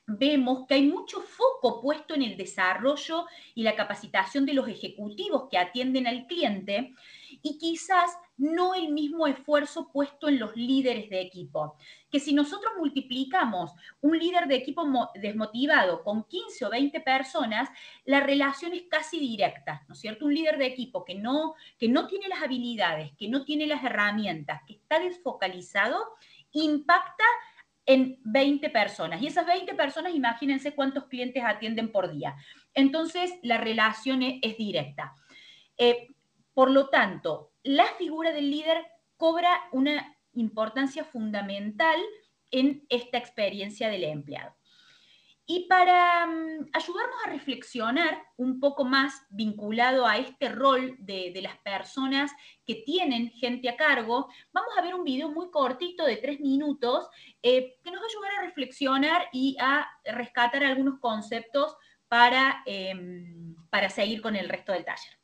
vemos 0.08 0.66
que 0.66 0.76
hay 0.76 0.88
mucho 0.88 1.20
foco 1.20 1.82
puesto 1.82 2.16
en 2.16 2.24
el 2.24 2.38
desarrollo 2.38 3.26
y 3.54 3.64
la 3.64 3.76
capacitación 3.76 4.46
de 4.46 4.54
los 4.54 4.68
ejecutivos 4.70 5.50
que 5.52 5.58
atienden 5.58 6.08
al 6.08 6.26
cliente 6.28 6.94
y 7.42 7.58
quizás 7.58 8.18
no 8.38 8.74
el 8.74 8.94
mismo 8.94 9.28
esfuerzo 9.28 9.92
puesto 9.92 10.30
en 10.30 10.40
los 10.40 10.56
líderes 10.56 11.10
de 11.10 11.20
equipo. 11.20 11.76
Que 12.10 12.22
si 12.22 12.34
nosotros 12.34 12.72
multiplicamos 12.78 13.72
un 14.00 14.18
líder 14.18 14.48
de 14.48 14.56
equipo 14.56 14.88
desmotivado 15.16 16.04
con 16.04 16.24
15 16.24 16.66
o 16.66 16.70
20 16.70 17.02
personas, 17.02 17.70
la 18.06 18.22
relación 18.22 18.74
es 18.74 18.84
casi 18.90 19.20
directa, 19.20 19.84
¿no 19.90 19.94
es 19.94 20.00
cierto? 20.00 20.26
Un 20.26 20.36
líder 20.36 20.58
de 20.58 20.68
equipo 20.68 21.04
que 21.04 21.16
no, 21.16 21.56
que 21.78 21.90
no 21.90 22.08
tiene 22.08 22.30
las 22.30 22.42
habilidades, 22.42 23.12
que 23.18 23.28
no 23.28 23.44
tiene 23.44 23.68
las 23.68 23.84
herramientas, 23.84 24.62
que 24.66 24.74
está 24.74 25.00
desfocalizado, 25.00 25.98
impacta 26.52 27.26
en 27.88 28.20
20 28.26 28.70
personas. 28.70 29.22
Y 29.22 29.28
esas 29.28 29.48
20 29.48 29.74
personas, 29.74 30.14
imagínense 30.14 30.76
cuántos 30.76 31.06
clientes 31.06 31.44
atienden 31.44 31.92
por 31.92 32.12
día. 32.12 32.36
Entonces, 32.74 33.34
la 33.42 33.58
relación 33.58 34.22
es, 34.22 34.58
directa. 34.58 35.16
Eh, 35.78 36.10
por 36.54 36.70
lo 36.70 36.90
tanto, 36.90 37.54
la 37.64 37.86
figura 37.98 38.32
del 38.34 38.52
líder 38.52 38.86
cobra 39.16 39.50
una 39.72 40.18
importancia 40.34 41.06
fundamental 41.06 42.00
en 42.52 42.86
esta 42.90 43.18
experiencia 43.18 43.90
del 43.90 44.04
empleado. 44.04 44.54
Y 45.50 45.66
para 45.70 46.28
mm, 46.28 46.72
ayudarnos 46.74 47.16
a 47.26 47.30
reflexionar 47.30 48.22
un 48.36 48.60
poco 48.60 48.84
más 48.84 49.26
vinculado 49.30 50.06
a 50.06 50.18
este 50.18 50.50
rol 50.50 50.98
de, 51.00 51.34
las 51.42 51.58
personas 51.60 52.32
que 52.66 52.76
tienen 52.86 53.32
gente 53.32 53.70
a 53.70 53.78
cargo, 53.78 54.28
vamos 54.52 54.78
a 54.78 54.82
ver 54.82 54.94
un 54.94 55.06
video 55.06 55.30
muy 55.30 55.50
cortito 55.50 56.06
de 56.06 56.18
tres 56.18 56.42
minutos 56.42 57.08
eh, 57.42 57.78
que 57.82 57.92
nos 57.92 58.02
va 58.02 58.06
a 58.06 58.10
ayudar 58.10 58.32
a 58.40 58.46
reflexionar 58.48 59.30
y 59.32 59.56
a 59.62 59.88
rescatar 60.04 60.66
algunos 60.66 61.00
conceptos 61.00 61.78
para, 62.10 62.62
em, 62.66 63.56
para 63.70 63.90
seguir 63.90 64.22
con 64.22 64.36
el 64.36 64.50
resto 64.50 64.74
del 64.74 64.84
taller. 64.84 65.17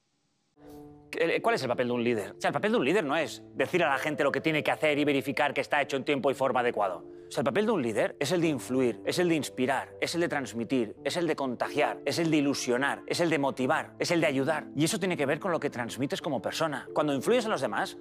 ¿Cuál 1.41 1.55
es 1.55 1.61
el 1.61 1.67
papel 1.67 1.87
de 1.87 1.93
un 1.93 2.03
líder? 2.03 2.31
O 2.31 2.41
sea, 2.41 2.49
el 2.49 2.53
papel 2.53 2.71
de 2.71 2.77
un 2.77 2.85
líder 2.85 3.03
no 3.03 3.15
es 3.15 3.43
decir 3.55 3.83
a 3.83 3.89
la 3.89 3.97
gente 3.97 4.23
lo 4.23 4.31
que 4.31 4.41
tiene 4.41 4.63
que 4.63 4.71
hacer 4.71 4.97
y 4.97 5.05
verificar 5.05 5.53
que 5.53 5.61
está 5.61 5.81
hecho 5.81 5.97
en 5.97 6.03
tiempo 6.03 6.31
y 6.31 6.33
forma 6.33 6.61
adecuado. 6.61 7.05
O 7.27 7.31
sea, 7.31 7.41
el 7.41 7.45
papel 7.45 7.65
de 7.65 7.71
un 7.71 7.81
líder 7.81 8.15
es 8.19 8.31
el 8.31 8.41
de 8.41 8.47
influir, 8.47 9.01
es 9.05 9.17
el 9.17 9.29
de 9.29 9.35
inspirar, 9.35 9.89
es 9.99 10.13
el 10.13 10.21
de 10.21 10.27
transmitir, 10.27 10.95
es 11.03 11.17
el 11.17 11.25
de 11.25 11.35
contagiar, 11.35 11.99
es 12.05 12.19
el 12.19 12.29
de 12.29 12.37
ilusionar, 12.37 13.01
es 13.07 13.19
el 13.21 13.29
de 13.29 13.39
motivar, 13.39 13.95
es 13.97 14.11
el 14.11 14.21
de 14.21 14.27
ayudar. 14.27 14.67
Y 14.75 14.83
eso 14.83 14.99
tiene 14.99 15.17
que 15.17 15.25
ver 15.25 15.39
con 15.39 15.51
lo 15.51 15.59
que 15.59 15.69
transmites 15.69 16.21
como 16.21 16.41
persona. 16.41 16.87
Cuando 16.93 17.13
influyes 17.13 17.45
a 17.45 17.49
los 17.49 17.61
demás, 17.61 17.97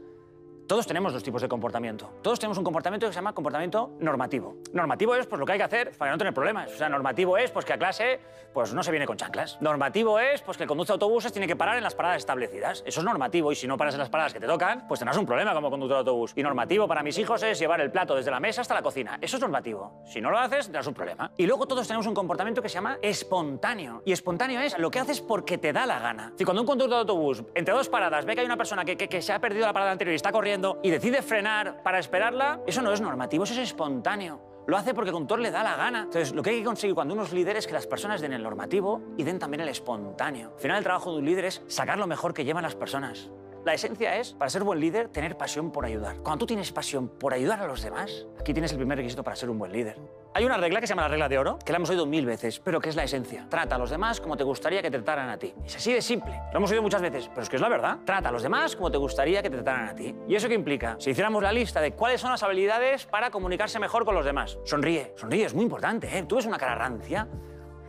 todos 0.72 0.86
tenemos 0.86 1.12
dos 1.12 1.22
tipos 1.22 1.42
de 1.42 1.50
comportamiento. 1.50 2.10
Todos 2.22 2.40
tenemos 2.40 2.56
un 2.56 2.64
comportamiento 2.64 3.06
que 3.06 3.12
se 3.12 3.16
llama 3.16 3.34
comportamiento 3.34 3.90
normativo. 4.00 4.56
Normativo 4.72 5.14
es 5.14 5.26
pues, 5.26 5.38
lo 5.38 5.44
que 5.44 5.52
hay 5.52 5.58
que 5.58 5.64
hacer 5.64 5.92
para 5.98 6.12
no 6.12 6.16
tener 6.16 6.32
problemas. 6.32 6.72
O 6.72 6.76
sea, 6.78 6.88
normativo 6.88 7.36
es 7.36 7.50
pues, 7.50 7.66
que 7.66 7.74
a 7.74 7.78
clase 7.78 8.18
pues, 8.54 8.72
no 8.72 8.82
se 8.82 8.90
viene 8.90 9.04
con 9.04 9.18
chanclas. 9.18 9.60
Normativo 9.60 10.18
es 10.18 10.40
pues, 10.40 10.56
que 10.56 10.62
el 10.62 10.68
conductor 10.68 10.96
de 10.98 11.04
autobuses 11.04 11.30
tiene 11.30 11.46
que 11.46 11.56
parar 11.56 11.76
en 11.76 11.82
las 11.82 11.94
paradas 11.94 12.16
establecidas. 12.16 12.82
Eso 12.86 13.00
es 13.00 13.04
normativo 13.04 13.52
y 13.52 13.54
si 13.54 13.66
no 13.66 13.76
paras 13.76 13.92
en 13.92 14.00
las 14.00 14.08
paradas 14.08 14.32
que 14.32 14.40
te 14.40 14.46
tocan, 14.46 14.88
pues 14.88 14.98
tendrás 14.98 15.18
un 15.18 15.26
problema 15.26 15.52
como 15.52 15.68
conductor 15.68 15.96
de 15.96 15.98
autobús. 15.98 16.32
Y 16.36 16.42
normativo 16.42 16.88
para 16.88 17.02
mis 17.02 17.18
hijos 17.18 17.42
es 17.42 17.58
llevar 17.58 17.82
el 17.82 17.90
plato 17.90 18.14
desde 18.14 18.30
la 18.30 18.40
mesa 18.40 18.62
hasta 18.62 18.72
la 18.72 18.80
cocina. 18.80 19.18
Eso 19.20 19.36
es 19.36 19.42
normativo. 19.42 20.00
Si 20.06 20.22
no 20.22 20.30
lo 20.30 20.38
haces, 20.38 20.64
tendrás 20.64 20.86
un 20.86 20.94
problema. 20.94 21.32
Y 21.36 21.44
luego 21.44 21.66
todos 21.66 21.86
tenemos 21.86 22.06
un 22.06 22.14
comportamiento 22.14 22.62
que 22.62 22.70
se 22.70 22.76
llama 22.76 22.96
espontáneo. 23.02 24.00
Y 24.06 24.12
espontáneo 24.12 24.62
es 24.62 24.78
lo 24.78 24.90
que 24.90 25.00
haces 25.00 25.20
porque 25.20 25.58
te 25.58 25.74
da 25.74 25.84
la 25.84 25.98
gana. 25.98 26.32
Si 26.38 26.46
cuando 26.46 26.62
un 26.62 26.66
conductor 26.66 26.96
de 26.96 27.00
autobús 27.00 27.44
entre 27.54 27.74
dos 27.74 27.90
paradas 27.90 28.24
ve 28.24 28.34
que 28.34 28.40
hay 28.40 28.46
una 28.46 28.56
persona 28.56 28.86
que, 28.86 28.96
que, 28.96 29.10
que 29.10 29.20
se 29.20 29.34
ha 29.34 29.38
perdido 29.38 29.66
la 29.66 29.74
parada 29.74 29.92
anterior 29.92 30.14
y 30.14 30.16
está 30.16 30.32
corriendo 30.32 30.61
y 30.82 30.90
decide 30.90 31.22
frenar 31.22 31.82
para 31.82 31.98
esperarla, 31.98 32.60
eso 32.66 32.82
no 32.82 32.92
es 32.92 33.00
normativo, 33.00 33.44
eso 33.44 33.54
es 33.54 33.60
espontáneo. 33.60 34.40
Lo 34.66 34.76
hace 34.76 34.94
porque 34.94 35.10
el 35.10 35.14
conductor 35.14 35.40
le 35.40 35.50
da 35.50 35.62
la 35.64 35.76
gana. 35.76 36.02
Entonces, 36.02 36.32
lo 36.32 36.42
que 36.42 36.50
hay 36.50 36.58
que 36.58 36.64
conseguir 36.64 36.94
cuando 36.94 37.14
uno 37.14 37.24
es 37.24 37.32
líder 37.32 37.56
es 37.56 37.66
que 37.66 37.72
las 37.72 37.86
personas 37.86 38.20
den 38.20 38.32
el 38.32 38.42
normativo 38.42 39.00
y 39.16 39.24
den 39.24 39.38
también 39.38 39.60
el 39.60 39.68
espontáneo. 39.68 40.52
Al 40.54 40.60
final, 40.60 40.78
el 40.78 40.84
trabajo 40.84 41.12
de 41.12 41.18
un 41.18 41.24
líder 41.24 41.46
es 41.46 41.62
sacar 41.66 41.98
lo 41.98 42.06
mejor 42.06 42.32
que 42.32 42.44
llevan 42.44 42.62
las 42.62 42.76
personas. 42.76 43.30
La 43.64 43.74
esencia 43.74 44.16
es, 44.16 44.32
para 44.32 44.50
ser 44.50 44.64
buen 44.64 44.80
líder, 44.80 45.06
tener 45.06 45.36
pasión 45.36 45.70
por 45.70 45.84
ayudar. 45.84 46.16
Cuando 46.16 46.38
tú 46.38 46.46
tienes 46.46 46.72
pasión 46.72 47.06
por 47.06 47.32
ayudar 47.32 47.60
a 47.60 47.66
los 47.68 47.80
demás, 47.80 48.26
aquí 48.40 48.52
tienes 48.52 48.72
el 48.72 48.78
primer 48.78 48.98
requisito 48.98 49.22
para 49.22 49.36
ser 49.36 49.50
un 49.50 49.58
buen 49.58 49.70
líder. 49.70 50.00
Hay 50.34 50.44
una 50.44 50.56
regla 50.56 50.80
que 50.80 50.88
se 50.88 50.92
llama 50.92 51.02
la 51.02 51.08
regla 51.08 51.28
de 51.28 51.38
oro, 51.38 51.60
que 51.64 51.70
la 51.70 51.76
hemos 51.76 51.88
oído 51.90 52.04
mil 52.04 52.26
veces, 52.26 52.58
pero 52.58 52.80
que 52.80 52.88
es 52.88 52.96
la 52.96 53.04
esencia. 53.04 53.46
Trata 53.48 53.76
a 53.76 53.78
los 53.78 53.88
demás 53.88 54.20
como 54.20 54.36
te 54.36 54.42
gustaría 54.42 54.82
que 54.82 54.90
te 54.90 54.96
trataran 54.96 55.28
a 55.28 55.38
ti. 55.38 55.54
Es 55.64 55.76
así 55.76 55.92
de 55.92 56.02
simple. 56.02 56.32
Lo 56.50 56.58
hemos 56.58 56.72
oído 56.72 56.82
muchas 56.82 57.02
veces, 57.02 57.28
pero 57.28 57.42
es 57.42 57.48
que 57.48 57.54
es 57.54 57.62
la 57.62 57.68
verdad. 57.68 57.98
Trata 58.04 58.30
a 58.30 58.32
los 58.32 58.42
demás 58.42 58.74
como 58.74 58.90
te 58.90 58.98
gustaría 58.98 59.42
que 59.42 59.50
te 59.50 59.56
trataran 59.58 59.90
a 59.90 59.94
ti. 59.94 60.12
¿Y 60.26 60.34
eso 60.34 60.48
qué 60.48 60.54
implica? 60.54 60.96
Si 60.98 61.10
hiciéramos 61.10 61.40
la 61.40 61.52
lista 61.52 61.80
de 61.80 61.92
cuáles 61.92 62.20
son 62.20 62.32
las 62.32 62.42
habilidades 62.42 63.06
para 63.06 63.30
comunicarse 63.30 63.78
mejor 63.78 64.04
con 64.04 64.16
los 64.16 64.24
demás. 64.24 64.58
Sonríe. 64.64 65.12
Sonríe, 65.16 65.44
es 65.44 65.54
muy 65.54 65.62
importante, 65.62 66.18
¿eh? 66.18 66.24
Tú 66.24 66.34
ves 66.34 66.46
una 66.46 66.58
cara 66.58 66.74
rancia. 66.74 67.28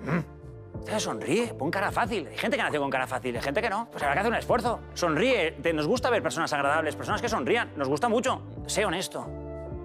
Mm. 0.03 0.42
Sonríe, 0.99 1.53
pon 1.53 1.71
cara 1.71 1.91
fácil. 1.91 2.27
Hay 2.27 2.37
gente 2.37 2.55
que 2.57 2.63
nació 2.63 2.79
con 2.79 2.89
cara 2.89 3.07
fácil, 3.07 3.35
hay 3.35 3.41
gente 3.41 3.61
que 3.61 3.69
no. 3.69 3.87
Pues 3.91 4.03
habrá 4.03 4.13
que 4.13 4.19
hacer 4.19 4.31
un 4.31 4.37
esfuerzo. 4.37 4.79
Sonríe. 4.93 5.55
Nos 5.73 5.87
gusta 5.87 6.09
ver 6.09 6.21
personas 6.21 6.53
agradables, 6.53 6.95
personas 6.95 7.21
que 7.21 7.29
sonrían. 7.29 7.71
Nos 7.75 7.87
gusta 7.87 8.09
mucho. 8.09 8.41
Sé 8.67 8.85
honesto. 8.85 9.42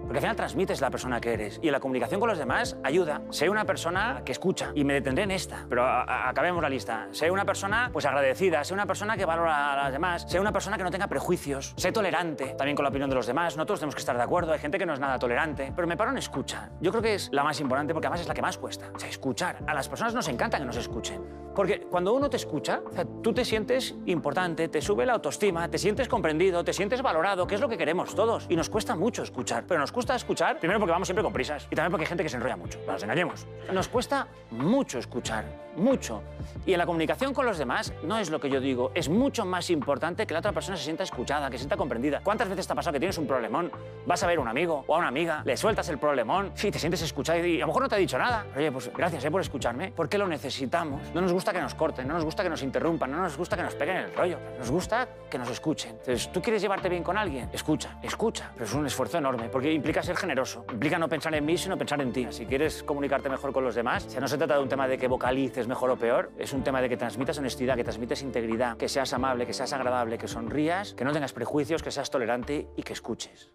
Porque 0.09 0.17
al 0.17 0.23
final 0.23 0.35
transmites 0.37 0.81
la 0.81 0.89
persona 0.89 1.21
que 1.21 1.33
eres 1.33 1.59
y 1.61 1.69
la 1.69 1.79
comunicación 1.79 2.19
con 2.19 2.29
los 2.29 2.39
demás 2.39 2.75
ayuda. 2.83 3.21
Sé 3.29 3.47
una 3.47 3.65
persona 3.65 4.23
que 4.25 4.31
escucha 4.31 4.71
y 4.73 4.83
me 4.83 4.95
detendré 4.95 5.25
en 5.25 5.29
esta, 5.29 5.67
pero 5.69 5.85
acabemos 5.85 6.63
la 6.63 6.67
lista. 6.67 7.09
Sé 7.11 7.29
una 7.29 7.45
persona 7.45 7.91
pues 7.93 8.07
agradecida, 8.07 8.63
sé 8.63 8.73
una 8.73 8.87
persona 8.87 9.15
que 9.15 9.25
valora 9.25 9.73
a 9.73 9.83
las 9.83 9.91
demás, 9.91 10.25
sé 10.27 10.39
una 10.39 10.51
persona 10.51 10.77
que 10.77 10.83
no 10.83 10.89
tenga 10.89 11.05
prejuicios, 11.05 11.75
sé 11.77 11.91
tolerante 11.91 12.55
también 12.57 12.75
con 12.75 12.85
la 12.85 12.89
opinión 12.89 13.07
de 13.07 13.17
los 13.17 13.27
demás. 13.27 13.55
No 13.55 13.67
todos 13.67 13.81
tenemos 13.81 13.93
que 13.93 13.99
estar 13.99 14.17
de 14.17 14.23
acuerdo, 14.23 14.51
hay 14.51 14.57
gente 14.57 14.79
que 14.79 14.85
no 14.87 14.93
es 14.93 14.99
nada 14.99 15.19
tolerante, 15.19 15.71
pero 15.75 15.87
me 15.87 15.95
paro 15.95 16.09
en 16.09 16.17
escucha. 16.17 16.71
Yo 16.81 16.89
creo 16.89 17.03
que 17.03 17.13
es 17.13 17.29
la 17.31 17.43
más 17.43 17.59
importante 17.59 17.93
porque 17.93 18.07
además 18.07 18.21
es 18.21 18.27
la 18.27 18.33
que 18.33 18.41
más 18.41 18.57
cuesta. 18.57 18.89
O 18.95 18.97
sea, 18.97 19.09
escuchar. 19.09 19.59
A 19.67 19.75
las 19.75 19.87
personas 19.87 20.15
nos 20.15 20.27
encanta 20.27 20.57
que 20.57 20.65
nos 20.65 20.77
escuchen. 20.77 21.21
Porque 21.53 21.81
cuando 21.81 22.13
uno 22.13 22.29
te 22.29 22.37
escucha, 22.37 22.81
tú 23.21 23.33
te 23.33 23.43
sientes 23.43 23.93
importante, 24.05 24.69
te 24.69 24.81
sube 24.81 25.05
la 25.05 25.13
autoestima, 25.13 25.69
te 25.69 25.77
sientes 25.77 26.07
comprendido, 26.07 26.63
te 26.63 26.73
sientes 26.73 27.01
valorado, 27.01 27.45
que 27.45 27.55
es 27.55 27.61
lo 27.61 27.67
que 27.67 27.77
queremos 27.77 28.15
todos. 28.15 28.45
Y 28.49 28.55
nos 28.55 28.69
cuesta 28.69 28.95
mucho 28.95 29.23
escuchar, 29.23 29.65
pero 29.67 29.79
nos 29.79 29.91
cuesta 29.91 29.98
escuchar, 30.15 30.59
primero 30.59 30.79
porque 30.79 30.91
vamos 30.91 31.07
siempre 31.07 31.23
con 31.23 31.33
prisas 31.33 31.67
y 31.69 31.75
también 31.75 31.91
porque 31.91 32.05
hay 32.05 32.09
gente 32.09 32.23
que 32.23 32.29
se 32.29 32.37
enrolla 32.37 32.55
mucho, 32.55 32.79
no 32.85 32.93
nos 32.93 33.03
engañemos. 33.03 33.45
Nos 33.71 33.87
cuesta 33.87 34.27
mucho 34.51 34.99
escuchar, 34.99 35.45
mucho. 35.75 36.21
Y 36.65 36.73
en 36.73 36.79
la 36.79 36.85
comunicación 36.85 37.33
con 37.33 37.45
los 37.45 37.57
demás 37.57 37.93
no 38.03 38.17
es 38.17 38.29
lo 38.29 38.39
que 38.39 38.49
yo 38.49 38.59
digo, 38.59 38.91
es 38.95 39.09
mucho 39.09 39.45
más 39.45 39.69
importante 39.69 40.25
que 40.25 40.33
la 40.33 40.39
otra 40.39 40.51
persona 40.51 40.77
se 40.77 40.83
sienta 40.83 41.03
escuchada, 41.03 41.49
que 41.49 41.57
se 41.57 41.63
sienta 41.63 41.77
comprendida. 41.77 42.21
¿Cuántas 42.23 42.49
veces 42.49 42.67
te 42.67 42.73
ha 42.73 42.75
pasado 42.75 42.93
que 42.93 42.99
tienes 42.99 43.17
un 43.17 43.27
problemón, 43.27 43.71
vas 44.05 44.21
a 44.23 44.27
ver 44.27 44.37
a 44.37 44.41
un 44.41 44.47
amigo 44.47 44.83
o 44.87 44.95
a 44.95 44.99
una 44.99 45.07
amiga, 45.07 45.41
le 45.45 45.57
sueltas 45.57 45.87
el 45.89 45.97
problemón, 45.97 46.51
sí, 46.55 46.71
te 46.71 46.79
sientes 46.79 47.01
escuchado 47.01 47.45
y 47.45 47.57
a 47.57 47.61
lo 47.61 47.67
mejor 47.67 47.83
no 47.83 47.89
te 47.89 47.95
ha 47.95 47.99
dicho 47.99 48.17
nada? 48.17 48.45
Oye, 48.55 48.71
pues 48.71 48.91
gracias 48.93 49.23
eh, 49.23 49.31
por 49.31 49.41
escucharme, 49.41 49.93
porque 49.95 50.17
lo 50.17 50.27
necesitamos. 50.27 51.01
No 51.13 51.21
nos 51.21 51.33
gusta 51.33 51.53
que 51.53 51.61
nos 51.61 51.75
corten, 51.75 52.07
no 52.07 52.13
nos 52.13 52.25
gusta 52.25 52.43
que 52.43 52.49
nos 52.49 52.63
interrumpan, 52.63 53.11
no 53.11 53.17
nos 53.17 53.37
gusta 53.37 53.55
que 53.55 53.63
nos 53.63 53.75
peguen 53.75 53.97
el 53.97 54.13
rollo, 54.13 54.37
nos 54.57 54.69
gusta 54.69 55.07
que 55.29 55.37
nos 55.37 55.49
escuchen. 55.49 55.91
Entonces, 55.91 56.31
¿tú 56.31 56.41
quieres 56.41 56.61
llevarte 56.61 56.89
bien 56.89 57.03
con 57.03 57.17
alguien? 57.17 57.49
Escucha, 57.53 57.97
escucha, 58.01 58.51
pero 58.53 58.65
es 58.65 58.73
un 58.73 58.85
esfuerzo 58.85 59.17
enorme 59.17 59.49
porque 59.49 59.71
implica 59.71 59.88
ser 59.93 60.15
generoso. 60.15 60.65
Implica 60.71 60.99
no 60.99 61.09
pensar 61.09 61.33
en 61.33 61.45
mí, 61.45 61.57
sino 61.57 61.77
pensar 61.77 61.99
en 62.01 62.13
ti. 62.13 62.27
Si 62.29 62.45
quieres 62.45 62.83
comunicarte 62.83 63.27
mejor 63.29 63.51
con 63.51 63.63
los 63.63 63.75
demás, 63.75 64.03
si 64.03 64.19
no 64.19 64.27
se 64.27 64.37
trata 64.37 64.55
de 64.55 64.61
un 64.61 64.69
tema 64.69 64.87
de 64.87 64.97
que 64.97 65.07
vocalices 65.07 65.67
mejor 65.67 65.89
o 65.89 65.97
peor, 65.97 66.31
es 66.37 66.53
un 66.53 66.63
tema 66.63 66.81
de 66.81 66.89
que 66.89 66.97
transmitas 66.97 67.37
honestidad, 67.39 67.75
que 67.75 67.83
transmites 67.83 68.21
integridad, 68.21 68.77
que 68.77 68.87
seas 68.87 69.11
amable, 69.13 69.45
que 69.45 69.53
seas 69.53 69.73
agradable, 69.73 70.17
que 70.17 70.27
sonrías, 70.27 70.93
que 70.93 71.03
no 71.03 71.11
tengas 71.11 71.33
prejuicios, 71.33 71.81
que 71.81 71.91
seas 71.91 72.09
tolerante 72.09 72.67
y 72.77 72.83
que 72.83 72.93
escuches. 72.93 73.51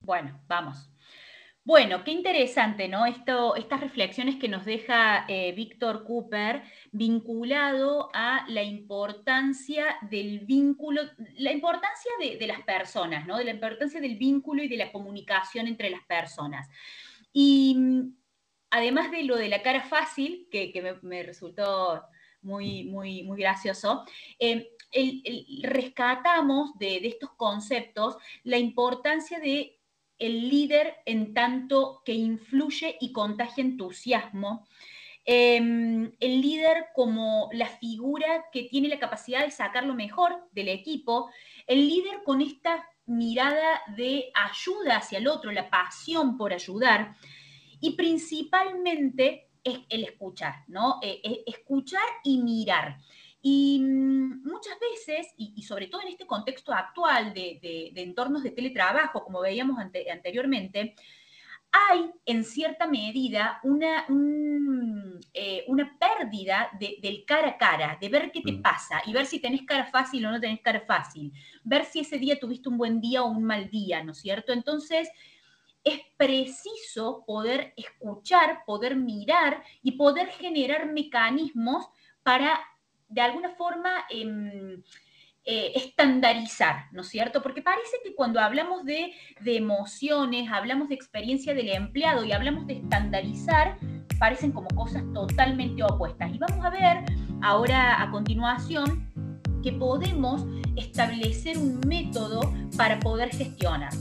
Bueno, 0.00 0.40
vamos. 0.48 0.90
Bueno, 1.70 2.02
qué 2.02 2.10
interesante, 2.10 2.88
¿no? 2.88 3.06
Esto, 3.06 3.54
estas 3.54 3.80
reflexiones 3.80 4.34
que 4.40 4.48
nos 4.48 4.64
deja 4.64 5.24
eh, 5.28 5.52
Víctor 5.52 6.02
Cooper 6.02 6.64
vinculado 6.90 8.10
a 8.12 8.44
la 8.48 8.64
importancia 8.64 9.96
del 10.10 10.40
vínculo, 10.40 11.02
la 11.36 11.52
importancia 11.52 12.10
de, 12.18 12.44
las 12.48 12.62
personas, 12.62 13.24
¿no? 13.24 13.38
De 13.38 13.44
la 13.44 13.52
importancia 13.52 14.00
del 14.00 14.16
vínculo 14.16 14.64
y 14.64 14.68
de 14.68 14.78
la 14.78 14.90
comunicación 14.90 15.68
entre 15.68 15.90
las 15.90 16.04
personas. 16.06 16.68
Y 17.32 17.76
mm, 17.78 18.16
además 18.70 19.12
de 19.12 19.22
lo 19.22 19.36
de 19.36 19.48
la 19.48 19.62
cara 19.62 19.82
fácil, 19.82 20.48
que, 20.50 20.98
me, 21.02 21.22
resultó 21.22 22.02
muy, 22.42 22.82
muy, 22.82 23.22
muy 23.22 23.38
gracioso, 23.38 24.04
eh, 24.40 24.72
rescatamos 25.62 26.76
de, 26.80 26.98
de 26.98 27.06
estos 27.06 27.30
conceptos 27.36 28.16
la 28.42 28.58
importancia 28.58 29.38
de 29.38 29.79
el 30.20 30.48
líder 30.48 30.96
en 31.06 31.34
tanto 31.34 32.02
que 32.04 32.12
influye 32.12 32.96
y 33.00 33.12
contagia 33.12 33.64
entusiasmo. 33.64 34.66
Em, 35.24 36.12
el 36.20 36.40
líder 36.40 36.86
como 36.94 37.50
la 37.52 37.66
figura 37.66 38.46
que 38.52 38.64
tiene 38.64 38.88
la 38.88 38.98
capacidad 38.98 39.44
de 39.44 39.50
sacar 39.50 39.84
lo 39.84 39.94
mejor 39.94 40.48
del 40.52 40.68
equipo, 40.68 41.30
el 41.66 41.88
líder 41.88 42.22
con 42.24 42.40
esta 42.40 42.86
mirada 43.06 43.82
de 43.96 44.30
ayuda 44.34 44.96
hacia 44.96 45.18
el 45.18 45.28
otro, 45.28 45.50
la 45.52 45.68
pasión 45.68 46.36
por 46.36 46.52
ayudar 46.52 47.16
y 47.80 47.96
principalmente 47.96 49.48
es 49.62 49.80
el 49.88 50.04
escuchar, 50.04 50.64
¿no? 50.68 50.98
Eh, 51.02 51.20
eh, 51.22 51.42
escuchar 51.46 52.06
y 52.24 52.38
mirar. 52.38 52.98
Y 53.42 53.80
mm, 53.80 54.42
muchas 54.44 54.78
veces, 54.78 55.32
y, 55.36 55.62
sobre 55.62 55.86
todo 55.86 56.02
en 56.02 56.08
este 56.08 56.26
contexto 56.26 56.72
actual 56.72 57.32
de, 57.32 57.92
entornos 57.96 58.42
de 58.42 58.50
teletrabajo, 58.50 59.24
como 59.24 59.40
veíamos 59.40 59.78
anteriormente, 59.78 60.94
hay 61.72 62.10
en 62.26 62.44
cierta 62.44 62.86
medida 62.86 63.60
una, 63.62 64.04
eh, 65.32 65.64
una 65.68 65.96
pérdida 65.98 66.68
del 66.78 67.24
cara 67.24 67.50
a 67.50 67.58
cara, 67.58 67.98
de 68.00 68.08
ver 68.08 68.32
qué 68.32 68.40
te 68.42 68.52
mm. 68.52 68.62
pasa 68.62 69.02
y 69.06 69.12
ver 69.12 69.26
si 69.26 69.38
tenés 69.38 69.62
cara 69.62 69.86
fácil 69.86 70.26
o 70.26 70.32
no 70.32 70.40
tenés 70.40 70.60
cara 70.62 70.80
fácil, 70.80 71.32
ver 71.62 71.84
si 71.84 72.00
ese 72.00 72.18
día 72.18 72.40
tuviste 72.40 72.68
un 72.68 72.76
buen 72.76 73.00
día 73.00 73.22
o 73.22 73.28
un 73.28 73.44
mal 73.44 73.70
día, 73.70 74.02
¿no 74.02 74.12
es 74.12 74.18
cierto? 74.18 74.52
Entonces, 74.52 75.08
es 75.84 76.00
preciso 76.16 77.24
poder 77.26 77.72
escuchar, 77.76 78.64
poder 78.66 78.96
mirar 78.96 79.62
y 79.82 79.92
poder 79.92 80.28
generar 80.28 80.92
mecanismos 80.92 81.88
para 82.22 82.60
de 83.10 83.20
alguna 83.20 83.50
forma 83.50 83.90
em, 84.08 84.82
eh, 85.44 85.72
estandarizar, 85.74 86.86
¿no 86.92 87.02
es 87.02 87.08
cierto? 87.08 87.42
Porque 87.42 87.60
parece 87.60 87.96
que 88.04 88.14
cuando 88.14 88.40
hablamos 88.40 88.84
de, 88.84 89.12
de, 89.40 89.56
emociones, 89.56 90.50
hablamos 90.50 90.88
de 90.88 90.94
experiencia 90.94 91.54
del 91.54 91.70
empleado 91.70 92.24
y 92.24 92.32
hablamos 92.32 92.66
de 92.66 92.74
estandarizar, 92.74 93.78
parecen 94.18 94.52
como 94.52 94.68
cosas 94.68 95.02
totalmente 95.12 95.82
opuestas. 95.82 96.32
Y 96.32 96.38
vamos 96.38 96.64
a 96.64 96.70
ver 96.70 97.04
ahora 97.42 98.00
a 98.00 98.10
continuación 98.10 99.10
que 99.62 99.72
podemos 99.72 100.44
establecer 100.76 101.58
un 101.58 101.80
método 101.86 102.40
para 102.76 103.00
poder 103.00 103.30
gestionar. 103.30 103.92